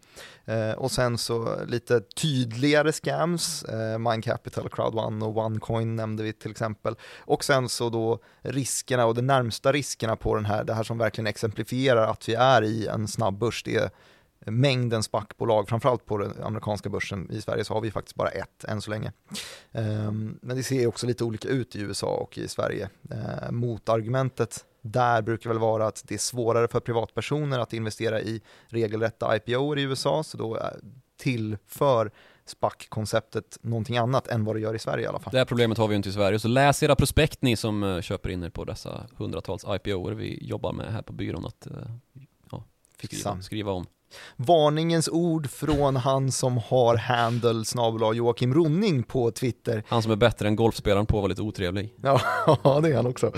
Eh, 0.45 0.71
och 0.71 0.91
sen 0.91 1.17
så 1.17 1.65
lite 1.67 2.01
tydligare 2.01 2.91
scams, 2.91 3.63
eh, 3.63 3.97
Mind 3.97 4.23
Capital, 4.23 4.69
Crowd1 4.69 5.23
och 5.23 5.37
OneCoin 5.37 5.95
nämnde 5.95 6.23
vi 6.23 6.33
till 6.33 6.51
exempel. 6.51 6.95
Och 7.19 7.43
sen 7.43 7.69
så 7.69 7.89
då 7.89 8.19
riskerna 8.41 9.05
och 9.05 9.15
de 9.15 9.21
närmsta 9.21 9.71
riskerna 9.71 10.15
på 10.15 10.35
den 10.35 10.45
här, 10.45 10.63
det 10.63 10.73
här 10.73 10.83
som 10.83 10.97
verkligen 10.97 11.27
exemplifierar 11.27 12.11
att 12.11 12.29
vi 12.29 12.33
är 12.33 12.63
i 12.63 12.87
en 12.87 13.07
snabb 13.07 13.37
börs, 13.37 13.63
det 13.63 13.75
är 13.75 13.89
mängden 14.51 15.03
SPAC-bolag, 15.03 15.69
framförallt 15.69 16.05
på 16.05 16.17
den 16.17 16.43
amerikanska 16.43 16.89
börsen. 16.89 17.31
I 17.31 17.41
Sverige 17.41 17.63
så 17.63 17.73
har 17.73 17.81
vi 17.81 17.91
faktiskt 17.91 18.15
bara 18.15 18.29
ett 18.29 18.63
än 18.63 18.81
så 18.81 18.89
länge. 18.91 19.11
Ehm, 19.71 20.39
Men 20.41 20.57
det 20.57 20.63
ser 20.63 20.87
också 20.87 21.07
lite 21.07 21.23
olika 21.23 21.47
ut 21.47 21.75
i 21.75 21.79
USA 21.81 22.07
och 22.07 22.37
i 22.37 22.47
Sverige. 22.47 22.89
Eh, 23.11 23.51
Motargumentet 23.51 24.65
där 24.81 25.21
brukar 25.21 25.49
väl 25.49 25.59
vara 25.59 25.87
att 25.87 26.03
det 26.07 26.13
är 26.13 26.19
svårare 26.19 26.67
för 26.67 26.79
privatpersoner 26.79 27.59
att 27.59 27.73
investera 27.73 28.21
i 28.21 28.41
regelrätta 28.67 29.35
IPOer 29.35 29.77
i 29.77 29.81
USA, 29.81 30.23
så 30.23 30.37
då 30.37 30.57
eh, 30.57 30.63
tillför 31.17 32.11
SPAC-konceptet 32.45 33.57
någonting 33.61 33.97
annat 33.97 34.27
än 34.27 34.45
vad 34.45 34.55
det 34.55 34.59
gör 34.59 34.73
i 34.73 34.79
Sverige 34.79 35.03
i 35.03 35.07
alla 35.07 35.19
fall. 35.19 35.31
Det 35.31 35.37
här 35.37 35.45
problemet 35.45 35.77
har 35.77 35.87
vi 35.87 35.93
ju 35.93 35.97
inte 35.97 36.09
i 36.09 36.11
Sverige, 36.11 36.39
så 36.39 36.47
läs 36.47 36.83
era 36.83 36.95
prospekt 36.95 37.41
ni 37.41 37.55
som 37.55 37.83
eh, 37.83 38.01
köper 38.01 38.29
in 38.29 38.43
er 38.43 38.49
på 38.49 38.63
dessa 38.63 39.07
hundratals 39.17 39.65
IPOer 39.67 40.11
vi 40.11 40.45
jobbar 40.47 40.73
med 40.73 40.93
här 40.93 41.01
på 41.01 41.13
byrån 41.13 41.45
att 41.45 41.67
eh, 41.67 41.73
ja, 42.51 42.63
Fixa. 42.97 43.17
skriva, 43.17 43.41
skriva 43.41 43.71
om. 43.71 43.85
Varningens 44.35 45.09
ord 45.09 45.49
från 45.49 45.95
han 45.95 46.31
som 46.31 46.57
har 46.57 46.95
handle 46.97 47.65
snabel 47.65 48.17
Joakim 48.17 48.53
Ronning 48.53 49.03
på 49.03 49.31
Twitter. 49.31 49.83
Han 49.87 50.01
som 50.03 50.11
är 50.11 50.15
bättre 50.15 50.47
än 50.47 50.55
golfspelaren 50.55 51.05
på 51.05 51.17
att 51.17 51.21
vara 51.21 51.27
lite 51.29 51.41
otrevlig. 51.41 51.93
Ja, 52.03 52.19
det 52.81 52.89
är 52.89 52.95
han 52.95 53.07
också. 53.07 53.31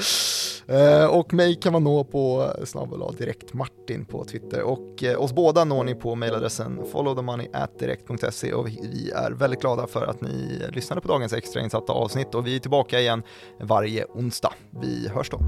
Eh, 0.68 1.06
och 1.06 1.34
mig 1.34 1.56
kan 1.56 1.74
man 1.74 1.84
nå 1.84 2.04
på 2.04 2.54
snabel 2.66 3.00
direkt 3.18 3.54
Martin 3.54 4.06
på 4.06 4.26
Twitter 4.26 4.62
och 4.62 5.04
eh, 5.04 5.22
oss 5.22 5.34
båda 5.34 5.66
når 5.66 5.84
ni 5.84 5.96
på 5.96 6.16
mejladressen 6.16 6.80
followthemoney@direkt.se 6.92 8.54
och 8.54 8.68
vi- 8.68 8.90
vi 8.94 9.12
är 9.12 9.32
väldigt 9.32 9.62
glada 9.62 9.88
för 9.88 10.06
att 10.06 10.22
ni 10.22 10.64
lyssnade 10.74 11.02
på 11.02 11.08
dagens 11.08 11.34
extrainsatta 11.34 11.94
avsnitt 11.94 12.36
och 12.36 12.48
vi 12.48 12.56
är 12.56 12.60
tillbaka 12.60 13.00
igen 13.00 13.24
varje 13.60 14.06
onsdag. 14.06 14.54
Vi 14.82 15.08
hörs 15.10 15.30
då. 15.30 15.40